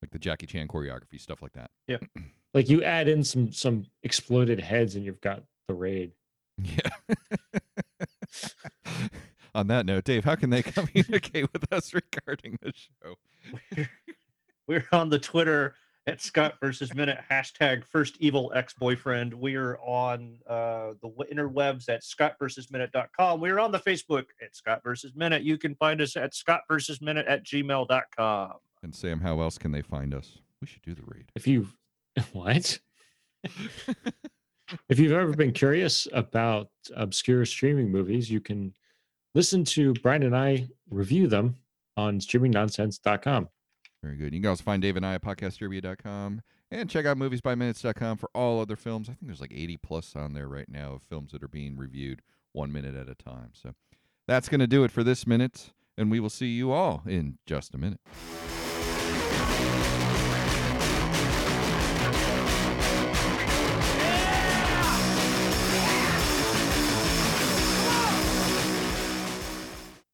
Like 0.00 0.12
the 0.12 0.18
Jackie 0.18 0.46
Chan 0.46 0.68
choreography, 0.68 1.20
stuff 1.20 1.42
like 1.42 1.52
that. 1.52 1.70
Yeah, 1.88 1.98
like 2.54 2.70
you 2.70 2.82
add 2.82 3.06
in 3.08 3.22
some 3.22 3.52
some 3.52 3.84
exploded 4.02 4.60
heads, 4.60 4.94
and 4.94 5.04
you've 5.04 5.20
got 5.20 5.42
the 5.68 5.74
raid. 5.74 6.12
Yeah. 6.62 6.90
On 9.58 9.66
that 9.66 9.86
note, 9.86 10.04
Dave, 10.04 10.24
how 10.24 10.36
can 10.36 10.50
they 10.50 10.62
communicate 10.62 11.52
with 11.52 11.72
us 11.72 11.92
regarding 11.92 12.60
the 12.62 12.72
show? 12.72 13.86
We're 14.68 14.86
on 14.92 15.10
the 15.10 15.18
Twitter 15.18 15.74
at 16.06 16.22
Scott 16.22 16.54
versus 16.60 16.94
Minute 16.94 17.18
hashtag 17.28 17.84
First 17.84 18.18
Evil 18.20 18.52
Ex 18.54 18.72
Boyfriend. 18.74 19.34
We 19.34 19.56
are 19.56 19.76
on 19.80 20.38
uh, 20.48 20.92
the 21.02 21.08
w- 21.08 21.34
interwebs 21.34 21.88
at 21.88 22.04
Scott 22.04 22.36
versus 22.38 22.70
Minute.com. 22.70 23.40
We're 23.40 23.58
on 23.58 23.72
the 23.72 23.80
Facebook 23.80 24.26
at 24.40 24.54
Scott 24.54 24.82
versus 24.84 25.16
Minute. 25.16 25.42
You 25.42 25.58
can 25.58 25.74
find 25.74 26.00
us 26.00 26.16
at 26.16 26.36
Scott 26.36 26.60
versus 26.68 27.00
Minute 27.00 27.26
at 27.26 27.44
gmail.com. 27.44 28.52
And 28.84 28.94
Sam, 28.94 29.18
how 29.18 29.40
else 29.40 29.58
can 29.58 29.72
they 29.72 29.82
find 29.82 30.14
us? 30.14 30.38
We 30.60 30.68
should 30.68 30.82
do 30.82 30.94
the 30.94 31.02
read. 31.04 31.32
If 31.34 31.48
you 31.48 31.66
what? 32.32 32.78
if 34.88 35.00
you've 35.00 35.10
ever 35.10 35.32
been 35.32 35.52
curious 35.52 36.06
about 36.12 36.70
obscure 36.94 37.44
streaming 37.44 37.90
movies, 37.90 38.30
you 38.30 38.40
can 38.40 38.72
listen 39.34 39.64
to 39.64 39.94
Brian 39.94 40.22
and 40.22 40.36
I 40.36 40.68
review 40.90 41.26
them 41.26 41.56
on 41.96 42.20
streamingnonsense.com. 42.20 43.48
Very 44.02 44.16
good. 44.16 44.32
You 44.32 44.40
can 44.40 44.50
also 44.50 44.62
find 44.62 44.80
Dave 44.80 44.96
and 44.96 45.04
I 45.04 45.14
at 45.14 45.22
podcastderby.com 45.22 46.42
and 46.70 46.90
check 46.90 47.06
out 47.06 47.16
moviesbyminutes.com 47.16 48.18
for 48.18 48.30
all 48.34 48.60
other 48.60 48.76
films. 48.76 49.08
I 49.08 49.12
think 49.12 49.26
there's 49.26 49.40
like 49.40 49.52
80 49.52 49.76
plus 49.78 50.14
on 50.14 50.34
there 50.34 50.48
right 50.48 50.68
now 50.68 50.92
of 50.92 51.02
films 51.02 51.32
that 51.32 51.42
are 51.42 51.48
being 51.48 51.76
reviewed 51.76 52.22
one 52.52 52.72
minute 52.72 52.94
at 52.94 53.08
a 53.08 53.14
time. 53.14 53.50
So 53.54 53.74
that's 54.26 54.48
going 54.48 54.60
to 54.60 54.66
do 54.66 54.84
it 54.84 54.90
for 54.90 55.02
this 55.02 55.26
minute, 55.26 55.72
and 55.96 56.10
we 56.10 56.20
will 56.20 56.30
see 56.30 56.48
you 56.48 56.70
all 56.70 57.02
in 57.06 57.38
just 57.46 57.74
a 57.74 57.78
minute. 57.78 58.00